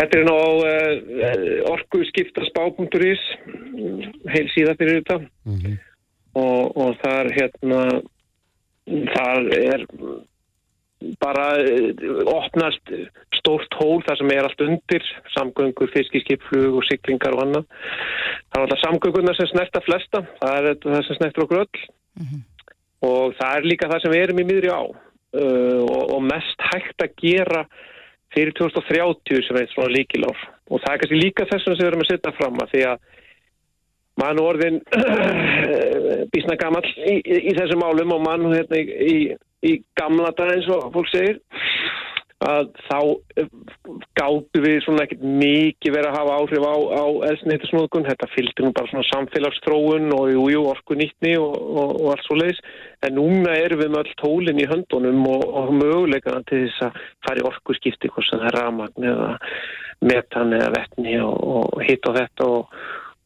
[0.00, 3.22] Þetta er ná uh, orgu skipta spá.is
[4.32, 5.78] heil síða fyrir þetta Mm
[6.38, 7.80] og, og þar hérna
[9.14, 9.86] þar er
[11.22, 12.92] bara eh, opnast
[13.40, 17.68] stórt hól þar sem er allt undir samgöngur, fiskiskip, flug og siglingar og annað.
[18.50, 21.84] Það er alltaf samgöngurna sem snerta flesta, það er það sem snertur okkur öll.
[23.08, 24.84] Og það er líka það sem við erum í miðri á.
[25.30, 27.60] Uh, og, og mest hægt að gera
[28.34, 30.40] fyrir 2030 sem er svona líkilár
[30.70, 33.06] og það er kannski líka þessum sem við erum að setja fram að því að
[34.20, 34.80] mann orðin
[36.34, 39.16] bísna gamall í, í, í þessum málum og mann hérna í, í,
[39.66, 41.40] í gamla dag eins og fólk segir
[42.40, 43.00] að þá
[43.36, 43.48] eh,
[44.16, 48.70] gátu við svona ekkert mikið verið að hafa áhrif á, á elsneitisnóðgun, þetta fylgdi nú
[48.76, 52.62] bara svona samfélagsþróun og jú, jú, orkunýtni og, og, og allt svo leiðis
[53.04, 57.04] en núna erum við með öll tólinn í höndunum og, og möguleikana til þess að
[57.28, 59.30] fara í orkuskipti, hvort sem það er rafmagn eða
[60.00, 62.80] metan eða vettni og, og hitt á þetta og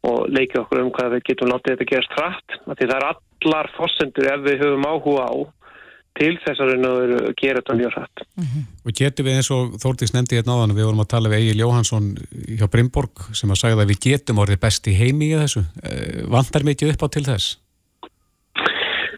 [0.05, 2.57] og leikið okkur um hvað við getum látið þetta gerast hratt.
[2.59, 5.32] af Því það er allar fossendur ef við höfum áhuga á
[6.19, 8.25] til þess að raun og veru gera þetta mjög hratt.
[8.85, 11.65] Og getum við eins og Þórdís nefndi hérna áðan, við vorum að tala við Egil
[11.65, 12.12] Jóhansson
[12.61, 15.65] hjá Brimborg sem að sagði að við getum orðið best í heimi í þessu.
[15.83, 17.59] Eh, Vantar mikið upp á til þess?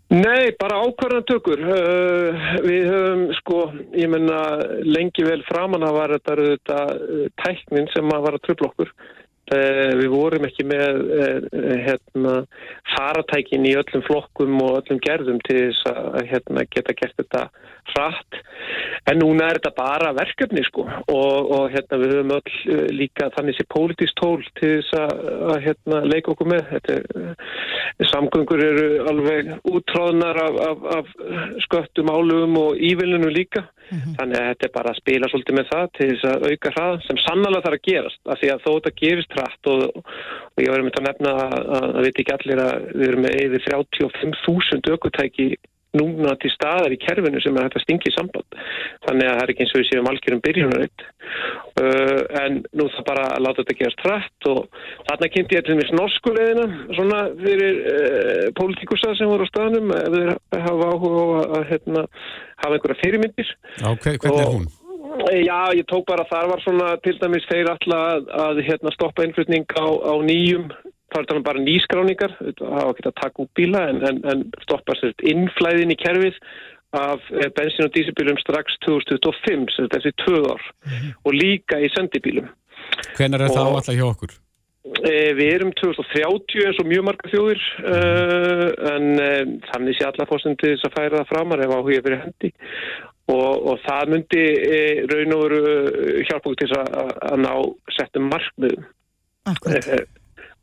[0.06, 1.60] Nei, bara ákvarðantökur.
[1.66, 3.60] Uh, við höfum, sko,
[3.98, 4.38] ég menna,
[4.86, 8.96] lengi vel framan að var þetta, þetta uh, tæknin sem að var að tröfla okkur.
[9.46, 10.96] Við vorum ekki með
[11.84, 12.32] hérna,
[12.96, 17.48] faratækin í öllum flokkum og öllum gerðum til þess að hérna, geta gert þetta
[17.94, 18.40] hratt.
[19.06, 23.30] En núna er þetta bara verkefni, sko, og, og hérna, við höfum öll uh, líka
[23.36, 25.14] þannig sér pólitísk tól til þess að,
[25.52, 26.72] að hérna, leika okkur með.
[26.74, 31.14] Þetta samgöngur eru alveg útráðnar af, af, af
[31.66, 33.66] sköttum álugum og ívilinu líka.
[33.86, 36.96] Þannig að þetta er bara að spila svolítið með það til þess að auka hrað
[37.06, 38.20] sem sannlega þarf að gerast.
[38.26, 41.56] Af því að þó þetta gerist hratt og, og ég verður með að nefna að,
[41.78, 45.48] að, að veit ekki allir að við erum með yfir 35.000 aukutæki
[45.96, 48.58] núna til staðar í kerfinu sem er hægt að stingi samband.
[49.06, 51.04] Þannig að það er ekki eins og við séum algjörum byrjunaritt
[51.82, 54.80] uh, en nú það bara að láta þetta gerast hrætt og
[55.10, 56.66] þarna kynnti ég til dæmis norskuleðina
[56.98, 60.34] svona fyrir uh, pólitíkusa sem voru á staðnum ef þeir
[60.66, 62.08] hafa áhuga á að, að hérna,
[62.64, 63.54] hafa einhverja fyrirmyndir.
[63.84, 64.68] Hver, hvernig er hún?
[65.16, 69.24] Já, ég tók bara þar var svona til dæmis þeir alltaf að, að hérna, stoppa
[69.24, 70.68] innflutning á, á nýjum
[71.12, 74.46] þá er það bara nýskráningar það hafa ekki að taka út bíla en, en, en
[74.64, 76.40] stoppa sérst innflæðin í kerfið
[76.96, 80.64] af eh, bensin- og dísibílum strax 2025, sérst þessi tvö ár
[81.26, 82.48] og líka í sendibílum
[83.18, 84.34] Hvenær er það Og- áallega hjá okkur?
[85.02, 89.40] e, Við erum 2030 eins og mjög marga þjóðir uh, en uh,
[89.72, 92.52] þannig sé alla fórstundi þess að færa það framar ef áhuga fyrir hendi
[93.34, 94.78] og, og það myndi e,
[95.10, 95.62] raun og veru
[96.28, 96.92] hjálpa okkur til að,
[97.32, 97.50] að ná
[97.96, 98.86] settum markmiðum
[99.50, 99.90] Akkurat.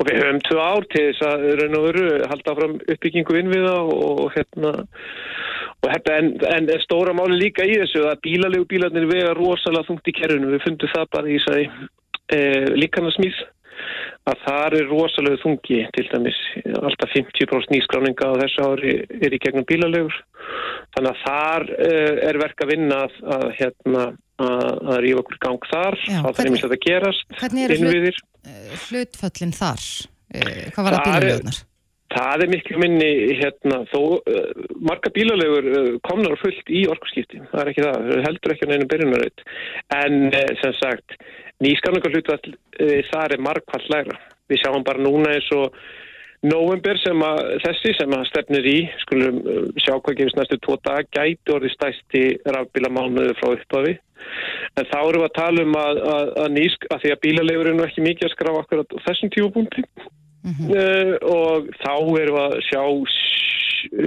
[0.01, 3.75] Og við höfum tvö ár til þess að raun og veru halda fram uppbyggingu innviða
[3.83, 4.73] og, hérna
[5.83, 10.09] og hérna en, en stóra máli líka í þessu að bílalegu bílarnir vega rosalega þungt
[10.09, 11.67] í kerfinu, við fundum það bara í þessari
[12.33, 12.39] e,
[12.81, 13.43] líkanarsmýð
[14.29, 16.39] að það er rosalega þungi til dæmis
[16.79, 20.15] alltaf 50% nýskráninga á þessu ári er í gegnum bílalegur
[20.95, 24.05] þannig að þar uh, er verk að vinna að, að hérna
[24.41, 28.73] að, rífa okkur gang þar Já, þarf hvernig- einmitt að gerast Hvernig eru hlut, eh,
[28.87, 29.83] hlutföllin þar?
[30.33, 31.61] Eh, Hvað var það Það er- bílalögnar?
[32.13, 33.07] Það er miklu minni
[33.39, 34.49] hérna þó uh,
[34.85, 38.69] marga bílalegur uh, komnar fullt í orkuskipti það er ekki það, það heldur ekki á
[38.69, 39.41] neinu byrjunarraut
[39.97, 41.15] en uh, sem sagt
[41.65, 42.53] nýskarningar hlutvall
[43.09, 44.19] það er margfall lægra.
[44.51, 45.73] Við sjáum bara núna eins og
[46.43, 50.77] november sem að þessi sem að stefnir í skulum uh, sjá hvað gefist næstu tvo
[50.83, 52.23] dag gæti orðið stæsti
[52.55, 53.93] rafbílamánuðu frá upphafi.
[54.79, 57.69] En þá erum við að tala um að, að, að, nýsk, að því að bílalegur
[57.69, 62.41] er nú ekki mikið að skrá akkurat á þessum tífubúndi uh, og þá erum við
[62.43, 62.81] að sjá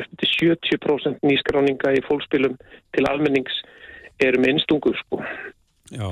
[0.00, 2.56] upp til 70% nýskráninga í fólksbílum
[2.96, 3.60] til almennings
[4.24, 5.20] eru með innstungur sko.
[5.92, 6.08] Já,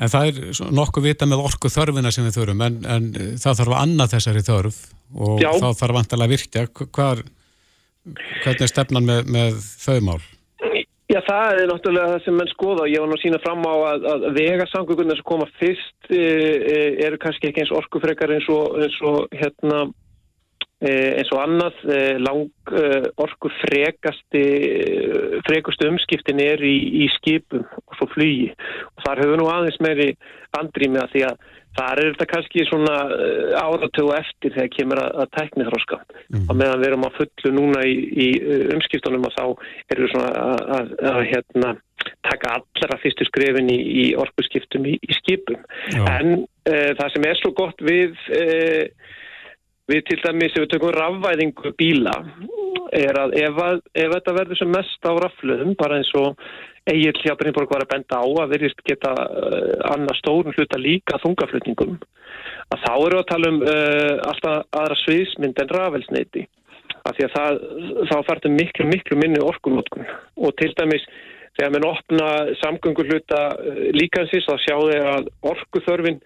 [0.00, 3.62] en það er nokkuð vita með orku þörfina sem við þurfum en, en eh, það
[3.62, 4.82] þarf að annað þessari þörf
[5.28, 5.50] og Já.
[5.60, 7.24] þá þarf vantilega að virkja hvar,
[8.42, 10.20] hvernig er stefnan með, með þau mál?
[11.10, 13.74] Já, það er náttúrulega það sem menn skoða ég var nú að sína fram á
[13.74, 16.76] að, að vegasamgöngunar sem koma fyrst e, e,
[17.08, 19.88] eru kannski ekki eins orkufrekar eins og, eins og hérna
[20.80, 22.84] eins og annað e, lang e,
[23.20, 24.44] orku frekasti
[25.44, 28.50] frekustu umskiptin er í, í skipum og svo flugi.
[28.96, 30.12] Og þar hefur nú aðeins meiri
[30.56, 32.96] andrými að því að þar er þetta kannski svona
[33.60, 36.00] áratögu eftir þegar kemur að, að tækni þróska
[36.40, 38.28] og meðan við erum að fullu núna í, í
[38.74, 39.44] umskiptunum og þá
[39.92, 41.72] erum við svona að, að, að hérna,
[42.26, 45.62] taka allra fyrstu skrefin í, í orkuskiptum í, í skipum.
[45.94, 46.02] Já.
[46.18, 49.16] en uh, það sem er svo gott við uh,
[49.90, 52.16] við til dæmis ef við tökum rafvæðingu bíla
[52.96, 56.38] er að ef, að, ef þetta verður sem mest á rafluðum bara eins og
[56.90, 61.98] Egil Hjabrínborg var að benda á að verðist geta uh, annað stórun hluta líka þungaflutningum
[62.70, 66.46] að þá eru að tala um uh, alltaf aðra sviðsmynd en rafelsneiti
[67.00, 67.60] af því að það,
[68.10, 70.08] þá fartum miklu, miklu minni orkunótkun
[70.40, 71.06] og til dæmis
[71.58, 72.30] þegar mann opna
[72.62, 76.22] samgöngur hluta uh, líkansins þá sjá þeir að orkuþörfin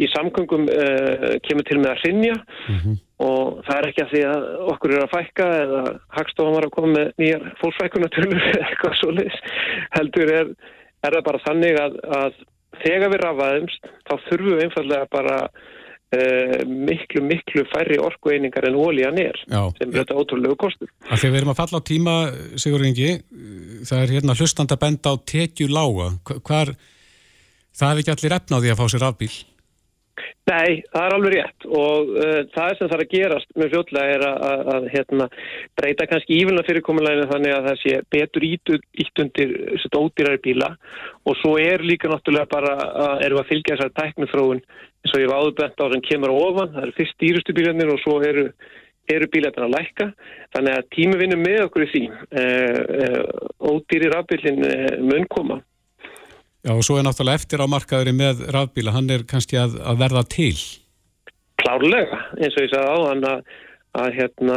[0.00, 2.36] í samgöngum uh, kemur til með að hrinja
[3.22, 5.82] og það er ekki að því að okkur er að fækka eða
[6.16, 9.12] hagstofan var að koma með nýjar fólksfækunatölur eða eitthvað svo
[9.98, 10.56] heldur er,
[11.04, 12.40] er það bara þannig að, að
[12.82, 19.20] þegar við rafaðumst þá þurfum við einfallega bara uh, miklu, miklu færri orkueiningar en ólíjan
[19.22, 19.62] er Já.
[19.78, 20.90] sem er þetta ótrúlegu kostur.
[21.08, 22.16] Að við erum að falla á tíma,
[22.56, 23.14] Sigur Ingi,
[23.86, 26.10] það er hérna hlustand að benda á tekju lága.
[26.40, 26.74] Hvar,
[27.70, 29.32] það hefur ekki allir efna á því að fá sér rafbíl.
[30.50, 31.66] Nei, það er alveg rétt.
[31.70, 35.28] Og uh, það sem þarf að gerast með fljótlega er að, að, að hérna,
[35.78, 38.74] breyta kannski ívilna fyrirkomuleginu þannig að það sé betur ítt,
[39.24, 39.54] undir
[40.02, 40.72] ódýrari bíla.
[41.28, 45.30] Og svo er líka náttúrulega bara að erum að fylgja þessari tæknithróun eins og ég
[45.30, 48.48] var áðurbent á sem kemur ofan, það eru fyrst dýrustu bílarnir og svo eru,
[49.10, 50.12] eru bílarnir að lækka.
[50.54, 53.20] Þannig að tími vinnum með okkur í því uh, uh,
[53.72, 55.62] ódýri rafbílinn uh, mun koma
[56.62, 59.98] Já, og svo er náttúrulega eftir á markaðurinn með rafbíla, hann er kannski að, að
[60.04, 60.54] verða til.
[61.62, 63.42] klárlega, eins og ég sagði á hann að,
[64.02, 64.56] að hérna,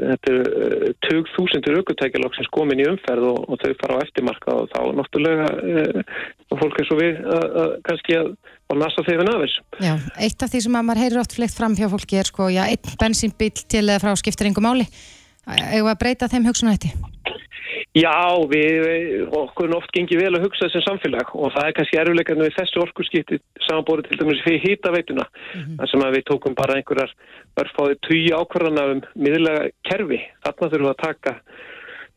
[0.00, 4.56] þetta er tug þúsindur aukutækjalokk sem komin í umferð og, og þau fara á eftirmarka
[4.58, 5.46] og þá náttúrulega
[6.52, 9.62] og fólk er svo við að, að, kannski að nasa þeifin af þess.
[9.84, 9.94] Já,
[10.24, 12.62] eitt af því sem að maður heyrir oft fleikt fram hjá fólki er sko, já,
[12.64, 14.88] einn bensínbíl til eða frá skiptir yngur máli.
[15.46, 16.92] Eða breyta þeim hugsunætti?
[17.96, 18.12] Já,
[18.48, 22.54] við, okkur oft gengið vel að hugsa þessum samfélag og það er kannski erfuleikarnu við
[22.56, 25.26] þessu orkurskipti samanbórið til dæmis fyrir hýtaveituna
[25.80, 27.12] þar sem að við tókum bara einhverjar
[27.60, 30.22] örfáði tugi ákvarðana um miðlega kerfi.
[30.46, 31.36] Þarna þurfum við að taka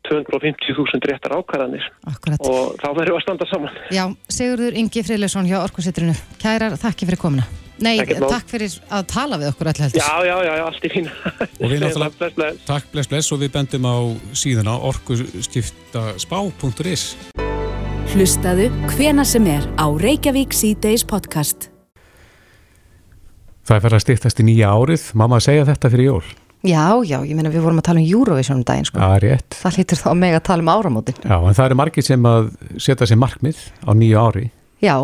[0.06, 2.40] 250.000 réttar ákvarðanir Akkurat.
[2.40, 3.78] og þá verður við að standa saman.
[3.92, 6.16] Já, Sigurður Ingi Friðleifsson hjá Orkusitrinu.
[6.40, 7.65] Kærar, þakki fyrir komuna.
[7.84, 10.00] Nei, takk fyrir að tala við okkur heldur.
[10.00, 11.08] Já, já, já, já, allt í fín.
[11.60, 12.56] Og við náttúrulega, Bless, bless.
[12.68, 13.96] takk, bless, bless og við bendum á
[14.32, 17.02] síðuna orkuskiptaspá.is
[18.16, 21.68] Hlustaðu hvena sem er á Reykjavík C-Days podcast.
[23.66, 26.24] Það er fyrir að stýttast í nýja árið, mamma segja þetta fyrir jól.
[26.66, 28.96] Já, já, ég meina við vorum að tala um Eurovision um daginn, sko.
[29.02, 29.50] Það er rétt.
[29.60, 31.18] Það hlýtur þá meg að tala um áramótin.
[31.20, 32.42] Já, en það eru margir sem að
[32.82, 34.44] setja sér markmið á nýju ári.
[34.82, 34.96] Já,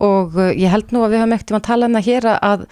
[0.00, 2.30] og uh, ég held nú að við höfum ekkert um að tala um það hér
[2.38, 2.66] að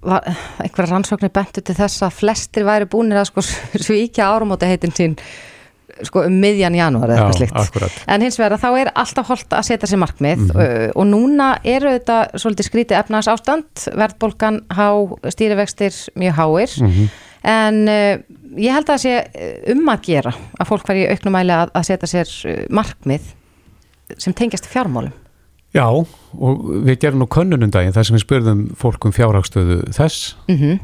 [0.00, 3.42] einhverja rannsóknir bentu til þess að flestir væri búinir að sko
[3.86, 5.16] svíkja áramóti heitin sín
[6.06, 7.56] sko um miðjan janúar eða eitthvað slíkt.
[7.60, 7.96] akkurat.
[8.08, 10.54] En hins vegar þá er alltaf holdt að setja sér markmið Mhm.
[10.56, 14.86] uh, og núna eru þetta svolítið skrítið efnaðs ástand, verðbólgan há,
[15.34, 17.10] stýrivextir mjög háir Mhm.
[17.44, 18.16] en uh,
[18.56, 21.74] ég held að það sé um að gera að fólk fari í auknum mæli að,
[21.76, 23.28] að setja sér markmið
[24.16, 25.12] sem tengjast fjármálum.
[25.74, 30.34] Já, og við gerum nú könnunum daginn þar sem við spurðum fólk um fjárhagstöðu þess.
[30.48, 30.80] Mm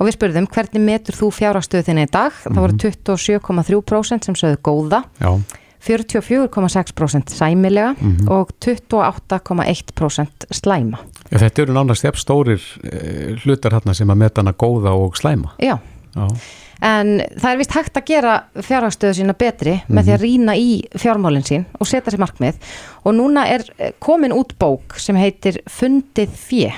[0.00, 2.32] Og við spurðum hvernig metur þú fjárhagstöðu þinni í dag?
[2.44, 5.32] Það voru 27,3% sem sögðu góða, Já,
[5.82, 8.28] 44,6% sæmilega Mhm.
[8.30, 10.98] og 28,1% slæma.
[11.30, 15.16] Já, þetta eru nánast jafn stórir eh, hlutar hérna sem að meta hana góða og
[15.16, 15.50] slæma.
[15.58, 15.78] Já,
[16.14, 16.28] Já,
[16.82, 20.70] en það er vist hægt að gera fjárhagstöðu sína betri með því að rýna í
[20.98, 22.72] fjármálinn sín og setja sér markmið
[23.04, 26.72] og núna er eh, komin út bók sem heitir Fundið fjö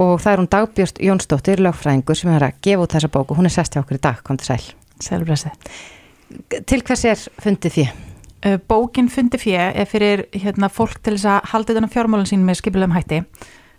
[0.00, 3.38] og það er hún Dagbjörst Jónsdóttir, lögfræðingur sem er að gefa út þessa bók og
[3.38, 4.72] hún er sest hjá okkur í dag, kom til sæl.
[5.04, 5.52] Sælblessi.
[6.66, 7.86] Til hvers er Fundið fjö?
[8.68, 12.58] Bókin Fundi fjö er fyrir hérna, fólk til þess að halda þetta fjármálun sín með
[12.60, 13.22] skipulegum hætti.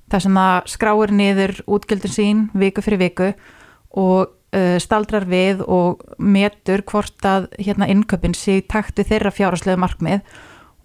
[0.10, 3.28] Það sem það skráir niður útgjöldin sín viku fyrir viku
[3.94, 4.34] og
[4.84, 10.22] staldrar við og metur hvort að hérna, innköpin sé í takt við þeirra fjárhagslegu markmið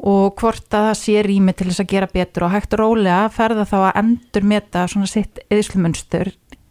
[0.00, 3.66] og hvort að það sé rými til þess að gera betur og hægt rólega ferða
[3.68, 6.30] þá að endur meta svona sitt eðislumunstur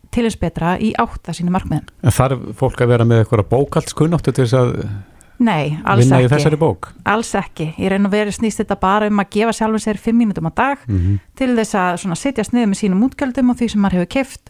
[0.10, 1.86] til þess betra í átta sínu markmiðum.
[2.02, 4.74] en þarf fólk að vera með eitthvað bókaldskunnáttu til þess að
[5.40, 6.34] Nei, vinna í ekki.
[6.34, 6.90] þessari bók.
[7.08, 7.70] Alls ekki.
[7.80, 10.54] Ég reyn að vera snýst þetta bara um að gefa sjálfur sér fimm mínútum á
[10.58, 11.20] dag Mhm.
[11.40, 14.50] til þess að svona sitjast niður með sínum útgjöldum og því sem maður hefur keft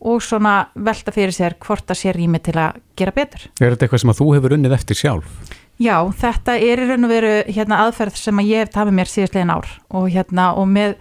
[0.00, 3.46] og svona velta fyrir sér hvort það sé rými til að gera betur.
[3.60, 5.54] Er þetta eitthvað sem að þú hefur unnið eftir sjálf?
[5.82, 9.10] Já, þetta er í raun og veru hérna, aðferð sem að ég hef tafið mér
[9.12, 10.94] síðastlegin ár og, hérna, og með,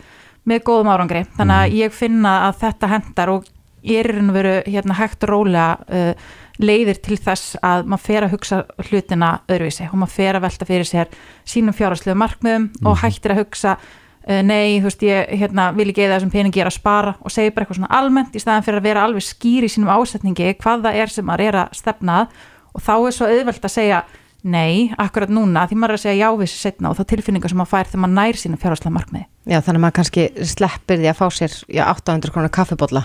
[0.43, 1.22] með góðum árangri.
[1.38, 3.46] Þannig að ég finna að þetta hendar og
[3.86, 8.06] er í raun og veru hérna, hægt og rólega uh, leiðir til þess að maður
[8.06, 11.12] fer að hugsa hlutina öðruvísi og maður fer að velta fyrir sér
[11.48, 13.76] sínum fjárhagslegu markmiðum og hættir að hugsa
[14.26, 17.54] nei, þú veist, ég hérna, vil ekki eða þessum peningi er að spara og segja
[17.54, 20.88] bara eitthvað svona almennt í staðan fyrir að vera alveg skýr í sínum ásetningi hvað
[20.88, 22.40] það er sem maður er að stefnað
[22.74, 24.00] og þá er svo auðvelt að segja
[24.46, 27.52] nei, akkurat núna, því maður er að segja já við sér setna og þá tilfinningar
[27.52, 29.26] sem maður fær þegar maður nær sínum fjárháslega markmiði.
[29.46, 33.04] Já, þannig að maður kannski sleppir því að fá sér já, 800 krónar kaffibólla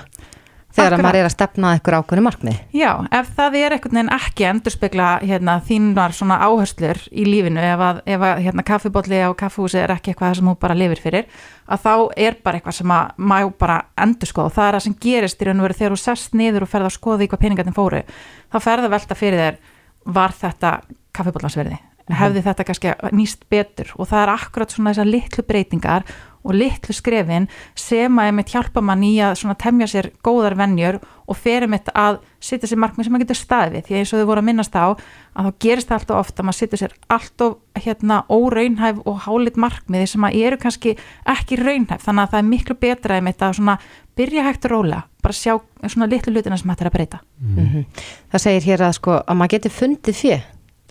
[0.71, 1.05] þegar að Akkurat.
[1.07, 2.59] maður er að stefna að eitthvað ákveðni markmið.
[2.77, 7.85] Já, ef það er einhvern veginn ekki endurspegla hérna, þínar svona áherslur í lífinu, ef
[7.87, 11.29] að, ef að hérna, kaffibólli á kaffhúsi er ekki eitthvað sem þú bara lifir fyrir,
[11.67, 11.95] að þá
[12.29, 14.51] er bara eitthvað sem að maður bara endurskoða.
[14.51, 16.73] Og það er það sem gerist í raun og veru þegar þú sest niður og
[16.73, 18.03] ferð að skoða í hvað peningarnir fóru.
[18.51, 19.63] Þá ferð að velta fyrir þér
[20.11, 20.75] var þetta
[21.17, 21.81] kaffibóllansverði
[22.17, 23.93] hefði þetta kannski nýst betur?
[23.99, 26.07] Og það er akkurat svona þessar litlu breytingar
[26.43, 31.01] og litlu skrefin sem að einmitt hjálpa mann í að svona temja sér góðar venjur
[31.31, 33.75] og fer einmitt að setja sér markmið sem maður getur staðið.
[33.77, 36.43] Við því eins og þau voru að minnast á að þá gerist það alltaf ofta
[36.43, 40.97] að maður setja sér alltaf hérna óraunhæf og hálit markmiði sem að eru kannski
[41.29, 42.07] ekki raunhæf.
[42.07, 43.77] Þannig að það er miklu betra einmitt að svona
[44.19, 45.53] byrja hægt og rólega bara sjá
[45.85, 47.21] svona litlu hlutina sem hægt er að breyta.
[47.41, 47.85] Mhm.
[48.33, 50.41] Það segir hér að sko að maður geti fundið fjö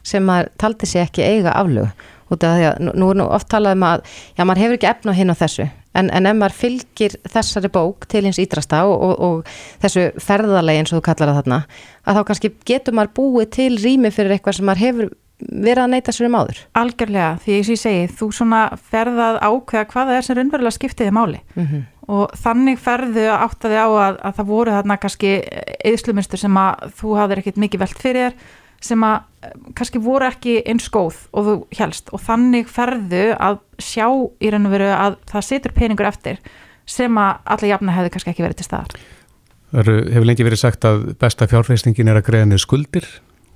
[0.04, 1.89] sem maður taldi sig ekki eiga aflögu
[2.30, 4.04] út af því að nú, er nú oft talað um að
[4.38, 5.70] já maður hefur ekki efna á hinn á þessu.
[5.98, 10.84] En, en ef maður fylgir þessari bók til hins ídrasta og, og, og þessu ferðalegi
[10.84, 11.58] eins og þú kallar það þarna
[12.06, 15.10] að þá kannski getur maður búið til rými fyrir eitthvað sem maður hefur
[15.40, 16.60] verið að neyta sér um áður.
[16.80, 18.62] Algjörlega, því eins og ég segi, þú svona
[18.92, 21.42] ferðað ákveða hvað það er sem raunverulega skiptiði máli.
[21.56, 21.88] Mhm.
[22.10, 25.34] og þannig ferðu að átta þig á að, að það voru þarna kannski
[25.86, 30.28] eðslumustur sem að þú hafðir ekkit mikið velt fyrir þér sem að eh, kannski voru
[30.30, 34.90] ekki eins góð og þú helst og þannig ferðu að sjá í raun og veru
[34.96, 36.42] að það situr peningur eftir
[36.90, 39.00] sem að alla jafna hefði kannski ekki verið til staðar.
[39.70, 43.10] Hefur lengi verið sagt að besta fjárfæstingin er að greiða niður skuldir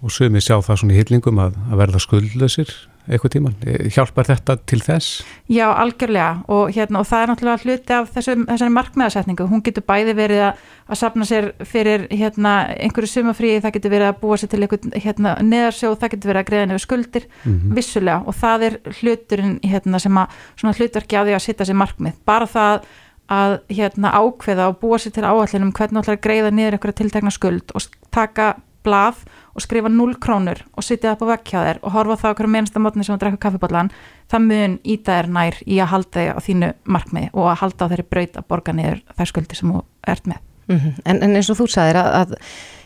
[0.03, 2.73] og sumi sjá það svona í hyllingum að, að verða skuldlausir
[3.09, 3.55] eitthvað tíman.
[3.91, 5.23] Hjálpar þetta til þess?
[5.51, 9.47] Já, algjörlega og, hérna, og það er náttúrulega hluti af þessum, þessari markmiðasetningu.
[9.51, 14.09] Hún getur bæði verið að, að sapna sér fyrir hérna, einhverju sumafríi, það getur verið
[14.11, 17.73] að búa sér til einhvern hérna, neðarsjóð, það getur verið að greiða nefnir skuldir, Mhm.
[17.75, 21.79] vissulega og það er hluturinn hérna, sem að svona hlutverki á því að setja sér
[21.83, 22.13] markmið.
[22.25, 22.83] Bara það
[23.29, 26.99] að hérna, ákveða og búa sér til áallin um hvernig ætlar að greiða niður einhverja
[27.01, 27.81] tiltekna skuld og
[28.11, 29.23] taka blað
[29.53, 32.31] og skrifa 0 krónur og sitja upp á vekk hjá þér og horfa á það
[32.33, 33.91] okkur minnsta mótni sem þú drekka kaffibóllan
[34.31, 37.85] það mun íta þér nær í að halda þig á þínu markmiði og að halda
[37.85, 40.93] á þeirri braut að borga niður þær skuldi sem þú ert með Mhm.
[41.05, 42.29] en, en eins og þú sagðir að, að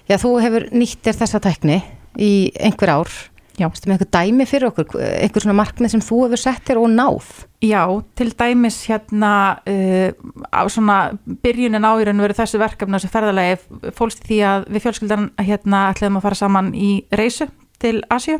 [0.09, 1.75] já, þú hefur nýtt þér þessa tækni
[2.17, 3.11] í einhver ár
[3.57, 3.65] Já.
[3.73, 6.91] Vistu með eitthvað dæmi fyrir okkur, einhver svona markmið sem þú hefur sett þér og
[6.93, 7.29] náð?
[7.65, 7.81] Já,
[8.19, 9.31] til dæmis hérna
[9.65, 10.09] uh,
[10.53, 14.67] á svona byrjunin á í raun og veru þessu verkefni þessu ferðalagi fólst því að
[14.75, 17.49] við fjölskyldan hérna ætlaðum að fara saman í reysu
[17.81, 18.37] til Asju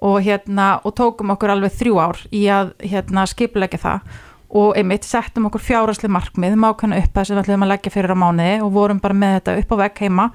[0.00, 4.08] og hérna og tókum okkur alveg þrjú ár í að hérna skipulegja það.
[4.56, 8.16] Og einmitt settum okkur fjárasli markmið mákvæmna upp að sem við ætlaðum að leggja fyrir
[8.16, 10.26] á mánuði og vorum bara með þetta upp á vegg heima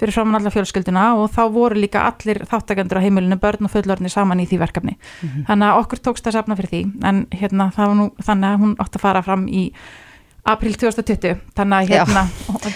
[0.00, 4.12] fyrir framann alla fjölskylduna og þá voru líka allir þáttakendur á heimilinu, börn og fullorni
[4.12, 4.96] saman í því verkefni.
[5.48, 8.62] Þannig að okkur tókst að safna fyrir því, en hérna það var nú þannig að
[8.64, 9.66] hún átti að fara fram í
[10.50, 12.24] april 2020, þannig að hérna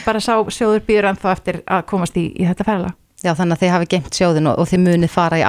[0.04, 2.94] bara sá sjóður býður en þá eftir að komast í, í þetta ferðala.
[3.24, 5.44] Já, þannig að þið hafi geimt sjóðin og, og þið munið fara í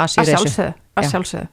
[1.04, 1.10] Já.
[1.12, 1.50] sjálfsögðu.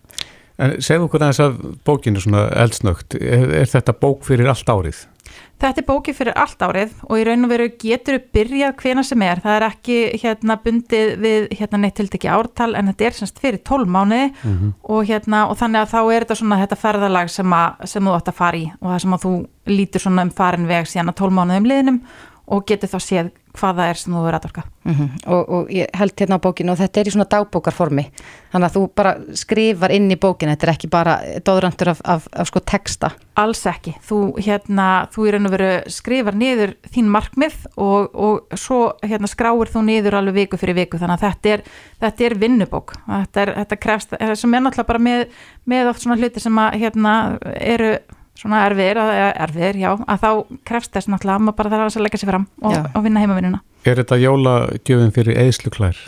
[0.63, 1.57] En segðu okkur aðeins að
[1.89, 5.01] bókinu svona eldsnögt, er, er þetta bók fyrir allt árið?
[5.63, 9.05] Þetta er bókið fyrir allt árið og í raun og veru getur við byrjað hvena
[9.07, 9.43] sem er.
[9.45, 13.63] Það er ekki hérna bundið við hérna neitt tiltekki ártal en þetta er semst fyrir
[13.63, 14.33] 12 mánuði
[14.83, 18.17] og, hérna, og þannig að þá er þetta svona þetta ferðalag sem, að, sem þú
[18.17, 19.33] átt að fara í og það sem að þú
[19.71, 22.03] lítur svona um farin veg síðan að 12 mánuðum liðnum
[22.53, 24.65] og getur þá séð hvað það er sem þú verður aðorka.
[24.83, 25.11] Mhm.
[25.31, 28.03] og, og ég held hérna á bókinu og þetta er í svona dagbókarformi
[28.51, 32.27] þannig að þú bara skrifar inn í bókinu þetta er ekki bara dóðrandur af, af,
[32.35, 33.95] af sko texta Alls ekki.
[34.05, 39.31] Þú, hérna, þú í raun og veru skrifar niður þín markmið og, og svo hérna,
[39.31, 41.63] skráir þú niður alveg viku fyrir viku þannig að þetta er,
[42.05, 42.93] þetta er vinnubók.
[43.07, 45.25] Þetta, er, þetta krefst, sem er náttúrulega bara með,
[45.73, 47.15] með oft svona hluti sem að, hérna,
[47.57, 47.95] eru
[48.43, 48.99] svona erfiðir,
[49.47, 52.49] erfiðir, já, að þá krefst þess náttúrulega að maður bara þarf að leggja sér fram
[52.63, 53.63] og, og vinna heimavinnuna.
[53.87, 56.03] Er þetta jólagjöfin fyrir eðsluklær?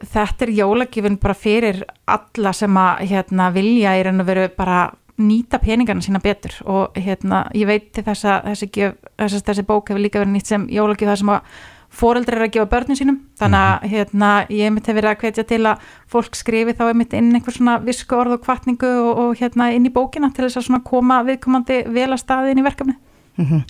[0.00, 4.80] þetta er jólagjöfin bara fyrir alla sem að hérna, vilja í raun og veru bara
[5.20, 9.66] nýta peningarna sína betur og hérna, ég veit til þess að þessi, gjöf, þessi, þessi
[9.68, 11.58] bók hefur líka verið nýtt sem jólagjöf það sem að
[11.90, 15.44] foreldrar eru að gefa börnum sínum þannig að hérna, ég mitt hef verið að hvetja
[15.50, 19.40] til að fólk skrifi þá einmitt inn einhver svona visku orð og kvartningu og, og
[19.40, 22.66] hérna inn í bókina til þess að svona koma viðkomandi vel að staði inn í
[22.66, 22.96] verkefni
[23.40, 23.62] Mhm.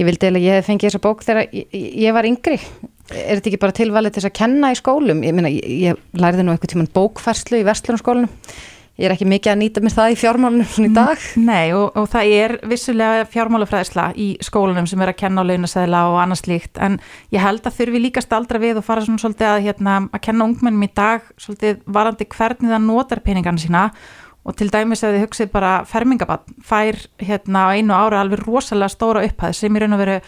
[0.00, 2.56] Ég vildi eða ég hef fengið þessa bók þegar ég, ég var yngri.
[3.10, 5.20] Er þetta ekki bara tilvalið til þess að kenna í skólum?
[5.26, 8.30] Ég meina, ég, ég lærði nú einhvern tímann bókfærslu í verslunarskólanum.
[9.00, 11.22] Ég er ekki mikið að nýta mér það í fjármálunum svona í dag.
[11.40, 16.02] Nei og, og það er vissulega fjármálafræðisla í skólanum sem er að kenna á launasæðla
[16.10, 16.98] og annars líkt en
[17.32, 20.50] ég held að þurfi líka staldra við og fara svona svolítið að, hérna, að kenna
[20.50, 23.86] ungmennum í dag svolítið varandi hvernig það notar peningarna sína
[24.44, 28.92] og til dæmis ef þið hugsið bara fermingabann fær hérna á einu ára alveg rosalega
[28.92, 30.20] stóra upphæð sem í raun og veru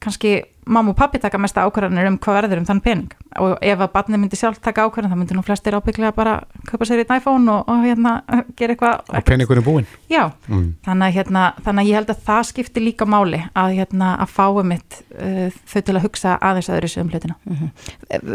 [0.00, 0.38] kannski
[0.68, 3.90] mamma og pappi taka mesta ákvarðanir um hvað verður um þann pening og ef að
[3.94, 6.36] barnið myndi sjálf taka ákvarðan þá myndi nú flestir ábygglega bara
[6.68, 8.14] kaupa sér einn iPhone og, og hérna
[8.58, 9.88] gera eitthvað Og peningurinn búinn?
[10.10, 10.74] Já, Mm.
[10.86, 14.30] þannig, að, hérna, þannig að ég held að það skiptir líka máli að, hérna, að
[14.32, 17.36] fáu mitt uh, þau til að hugsa aðeins öðru sem hlutina.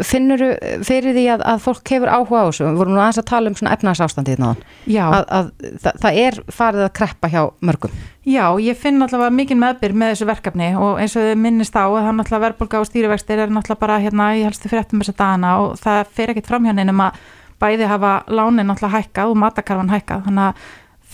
[0.06, 0.42] Finnur
[0.86, 2.66] fyrir því að, að fólk hefur áhuga á þessu?
[2.68, 4.62] Við vorum nú aðeins að tala um svona efnarsástandið náðan.
[4.94, 5.50] Já, Að, að,
[5.84, 7.98] það, það er farið að kreppa hjá mörgum.
[8.24, 11.98] já, ég finn allavega mikið meðbyr með þessu verkefni og eins og minnist á að
[12.06, 15.74] er náttúrulega verðbólga og stýrivextir er náttúrulega bara hérna í helstu fréttum þessa dagana og
[15.80, 17.18] það fer ekkit fram hjá neinum að
[17.62, 20.64] bæði hafa lánin náttúrulega hækkað og matakarfan hækkað þannig að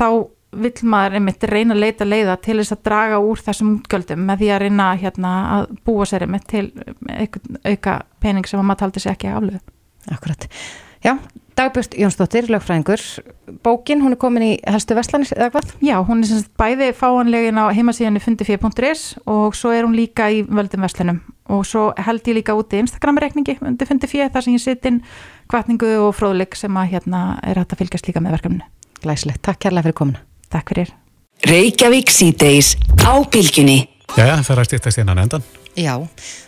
[0.01, 0.07] þá
[0.51, 4.41] vill maður einmitt reyna að leita leiða til þess að draga úr þessum útgjöldum með
[4.41, 6.65] því að reyna hérna, að búa sér einmitt til
[7.63, 9.61] auka pening sem að maður taldi sér ekki aflöfu.
[10.11, 10.49] Akkurat.
[11.05, 11.15] Já,
[11.61, 13.03] Dagbjörn Jónsdóttir, lögfræðingur.
[13.63, 15.75] Bókin, hún er komin í helstu vestlanis eða hvað?
[15.85, 20.31] Já, hún er sem sagt bæði fáanlegin á heimasíðanni fundifjö.is og svo er hún líka
[20.33, 21.21] í völdum verslunum
[21.53, 25.03] og svo held ég líka úti Instagram-reikningi undir fundifjö þar sem ég sitt inn
[25.53, 28.65] kvartningu og fróðleik sem að hérna er hægt að fylgjast líka með verkefninu.
[29.05, 29.45] Glæsilegt.
[29.45, 30.25] Takk kærlega fyrir komuna.
[30.49, 30.95] Takk fyrir.
[31.45, 33.83] Reykjavík síðdeis á bylgjunni.
[34.17, 35.45] Já, það er að stýttast innan endan.
[35.81, 35.95] Já,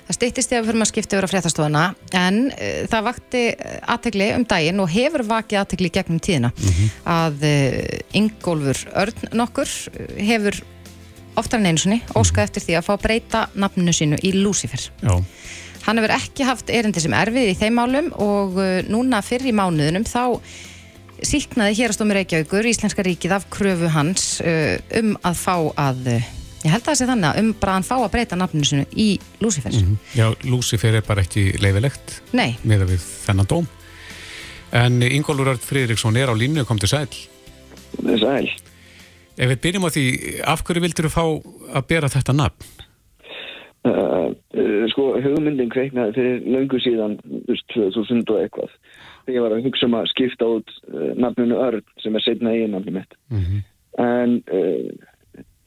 [0.09, 1.83] það stýttist ég að fyrir maður skipta yfir á fréttastofuna
[2.19, 3.43] en uh, það vakti
[3.95, 6.51] aðtegli um daginn og hefur vakið aðtegli gegnum tíðina
[7.09, 7.79] að uh,
[8.19, 9.73] Ingólfur Örn nokkur
[10.19, 10.59] hefur
[11.41, 14.91] oftar en einu sinni óskað eftir því að fá að breyta nafninu sínu í Lucifer.
[15.01, 15.15] Já,
[15.87, 19.57] Hann hefur ekki haft erindi sem erfið í þeim málum og uh, núna fyrir í
[19.57, 20.37] mánuðunum þá
[21.23, 24.41] síknaði hérastómi Reykjavíkur, Íslenska ríkið af kröfu hans
[24.99, 26.09] um að fá að,
[26.63, 28.69] ég held að það sé þannig að um bara að hann fá að breyta nafninu
[28.69, 29.09] sinu í
[29.43, 29.79] Lucifer.
[30.17, 33.71] Já, Lucifer er bara ekki leifilegt Nei, með við þennan dóm.
[34.73, 37.09] En Ingólfur Örd Friðriksson er á línu, kom til sæl.
[37.99, 38.71] Það er sæl.
[39.37, 40.07] Ef við byrjum á því,
[40.53, 41.25] af hverju vildur þú fá
[41.81, 42.71] að bera þetta nafn?
[43.83, 48.77] Uh, uh, sko, hugmyndin kveiknaði fyrir löngu síðan, þú veist, 2000 og eitthvað.
[49.25, 52.53] Þegar ég var að hugsa um að skipta út uh, nafninu Örn sem er setna
[52.55, 53.17] eigin nafni mitt.
[54.03, 55.09] En uh,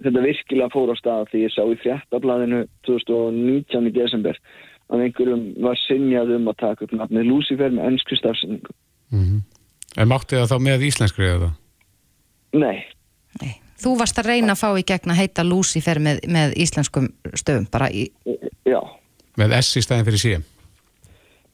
[0.06, 4.40] þetta virkilega fór á stað því ég sá í fréttablaðinu 2019 í desember
[4.94, 8.76] að einhverjum var sinjað um að taka upp nafnið Lucifer með ennsku stafsendingu.
[9.96, 11.54] En mátti það þá með íslenskri eða?
[12.56, 12.84] Nei,
[13.42, 13.56] nei.
[13.82, 17.66] Þú varst að reyna að fá í gegn að heita Lucifer með, með íslenskum stöfum,
[17.74, 18.08] bara í,
[18.66, 18.80] já,
[19.36, 20.46] Með S í stæðin fyrir síðan?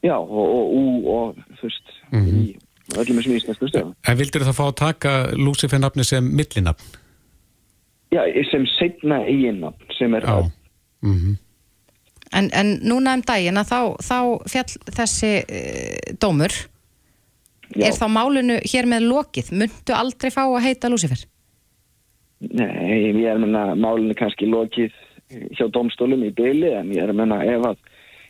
[0.02, 2.42] já, og, og, og, og þú veist, í
[2.98, 3.94] öllum þessum íslensku stöðum.
[4.06, 6.98] En vildur það fá að taka Lucifer nafni sem millinafn?
[8.12, 10.52] Já, sem setna eiginnafn sem er Örn.
[11.02, 11.38] Mm
[12.32, 14.18] en, en núna um daginn að þá, þá
[14.52, 16.54] fjall þessi uh, dómur,
[17.72, 17.88] Já.
[17.88, 21.24] er þá málinu hér með lokið, myndu aldrei fá að heita Lucifer?
[22.42, 24.96] Nei, ég er að menna málinu kannski lokið
[25.56, 27.78] hjá domstólum í byli en ég er að menna ef að,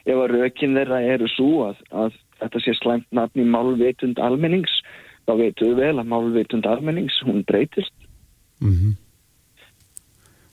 [0.05, 4.75] ef að rökin þeirra eru svo að, að þetta sé slæmt nafn í málvitund almennings
[5.27, 7.95] þá veitum við vel að málvitund almennings hún breytist
[8.63, 8.93] En, er,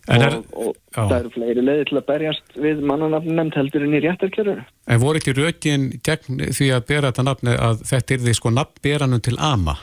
[0.09, 1.03] og, og já.
[1.03, 5.03] það eru fleiri leiði til að berjast við mannanafn nefnd heldur en í réttarkerfur en
[5.03, 9.23] voru ekki rökin gegn því að bera þetta nafni að þetta er því sko nafnberanum
[9.25, 9.77] til ama?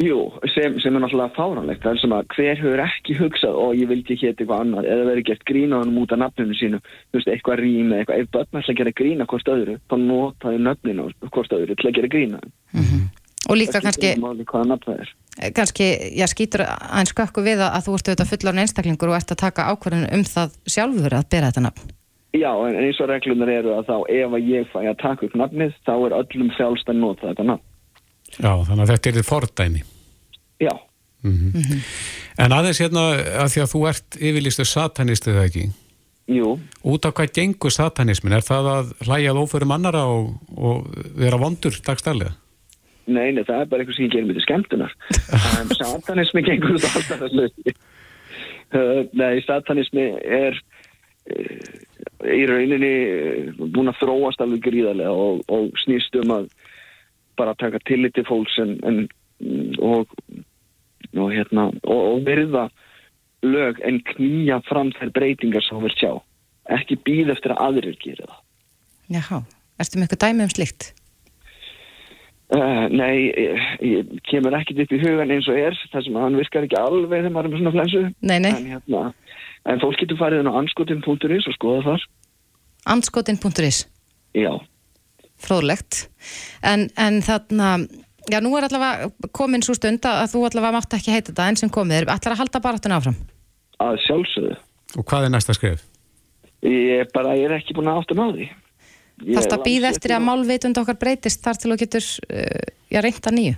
[0.00, 0.16] Jú,
[0.54, 3.90] sem, sem er náttúrulega fáranlegt það er sem að hver hefur ekki hugsað og ég
[3.90, 4.86] vildi hétt eitthvað annað.
[4.94, 6.80] Eða verið gert grín á hann út af nafninu sínu.
[7.10, 8.22] Þú veist, eitthvað rým eða eitthvað.
[8.22, 11.96] Ef börn ætla að gera grína hvort öðru þá notaði nöfninu hvort öðru til að
[11.98, 12.40] gera grína
[13.50, 18.60] Og líka kannski, er kannski, já, skýtur aðeins skökku við að, þú ert auðvitað fullan
[18.62, 21.96] einstaklingur og ert að taka ákvörðun um það sjálfur að bera þetta nafn.
[22.30, 25.34] Já, en eins og reglunar eru að þá ef að ég fæ að taka upp
[25.40, 27.66] nafnið þá er öllum frjálst að nota þetta nafn
[28.38, 29.80] Já, þannig að þetta er því fordæmi.
[30.62, 30.74] Já,
[32.40, 33.02] En aðeins hérna
[33.42, 35.64] að því að þú ert yfirlistu satanistu eða ekki?
[36.30, 36.54] jú,
[36.86, 38.36] Út af hvað gengur satanismin?
[38.36, 40.86] Er það að hlæjað óförum annara og, og
[41.18, 42.36] vera vondur dagstælega?
[43.10, 44.94] Nei, nei, það er bara eitthvað sem ég gerir myndi skemmtunar.
[45.60, 47.74] En satanismi gengur út á alltaf þessu
[48.70, 51.70] Uh, Nei, satanismi er uh,
[52.22, 56.46] í rauninni uh, búin að þróast alveg gríðarlega og, og snýst um að
[57.40, 59.00] bara taka tillit til fólks en, en,
[59.82, 60.06] og,
[61.16, 62.68] og, hérna, og, virða
[63.42, 66.12] lög en knýja fram þær breytingar sem þú vilt sjá.
[66.70, 68.40] Ekki býð eftir að aðrir gera það.
[69.16, 69.42] Jáhá,
[69.82, 70.92] ertu með eitthvað dæmi um slikt?
[72.50, 76.24] Uh, nei, ég, ég kemur ekkit upp í hugan eins og er þar sem að
[76.26, 79.02] hann virkar ekki alveg þegar maður er með svona flensu Nei, nei, en, hérna,
[79.70, 82.06] en fólk getur farið inn á anskotin.is og skoða þar
[82.90, 83.84] anskotin.is,
[84.34, 84.50] Já,
[85.38, 86.06] fróðlegt.
[86.66, 87.74] En, en þarna,
[88.32, 91.50] já, nú er allavega komin svo stund að að þú allavega mátt ekki heita þetta
[91.52, 92.08] enn sem komið er.
[92.16, 93.20] Ætlar að halda baráttun áfram?
[93.80, 94.56] að sjálfsögðu
[94.98, 95.84] Og hvað er næsta skrif?
[96.66, 98.48] Ég er bara, ég er ekki búin að átta með því
[99.20, 103.32] Þarst að býða eftir að málvitund okkar breytist þar til þú getur, uh, já, reynda
[103.36, 103.56] nýju?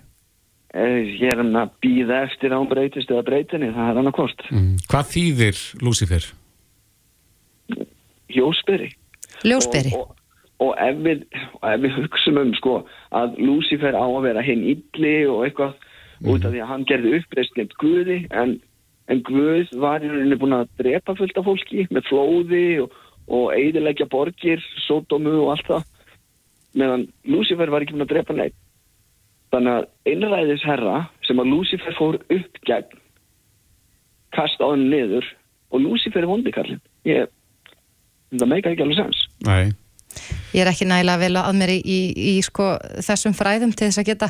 [0.73, 4.41] Eh, Ég er að býða eftir að hún breytist eða breytinni, það er annað kost
[4.51, 4.77] Mm.
[4.89, 6.25] Hvað þýðir Lucifer?
[8.33, 8.91] Hjósberi
[9.45, 9.93] Ljósberi.
[9.97, 10.13] og,
[10.59, 11.25] og, og ef, við,
[11.83, 12.75] við hugsum um sko
[13.13, 15.75] að Lucifer á að vera hinn illi og eitthvað
[16.23, 18.57] út af því að hann gerði uppreist nefnt Guði en,
[19.11, 22.95] en Guð var í rauninni búin að drepa fullt af fólki með flóði og,
[23.29, 25.89] og eidilegja borgir, sódómu og allt það
[26.79, 28.57] meðan Lucifer var ekki búin að drepa neitt
[29.53, 32.99] þannig að einræðis herra sem að Lucifer fór upp gegn
[34.33, 35.27] kasta á hann niður
[35.73, 37.29] og Lucifer er vondikallin ég,
[38.33, 39.73] það meika ekki alveg sens Nei.
[40.53, 42.01] Ég er ekki nægilega vel að mér í, í,
[42.33, 44.29] í sko, þessum fræðum til þess að geta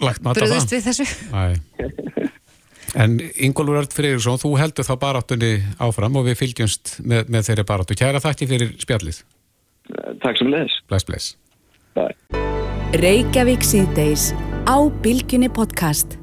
[0.00, 0.76] Lagt mat á bröðust það?
[0.76, 1.06] við þessu.
[1.32, 2.32] Nei.
[2.96, 7.66] En Ingólfur Örd Friðriksson, þú heldur þá baráttunni áfram og við fylgjumst með, með þeirri
[7.68, 7.96] baráttu.
[7.98, 9.22] Kæra þakki fyrir spjallið.
[10.22, 11.34] Takk sem leðis Bless, bless.
[11.94, 12.16] Bye.
[12.96, 14.30] Reykjavík síðdeis
[14.64, 16.16] á Bilginni podcast.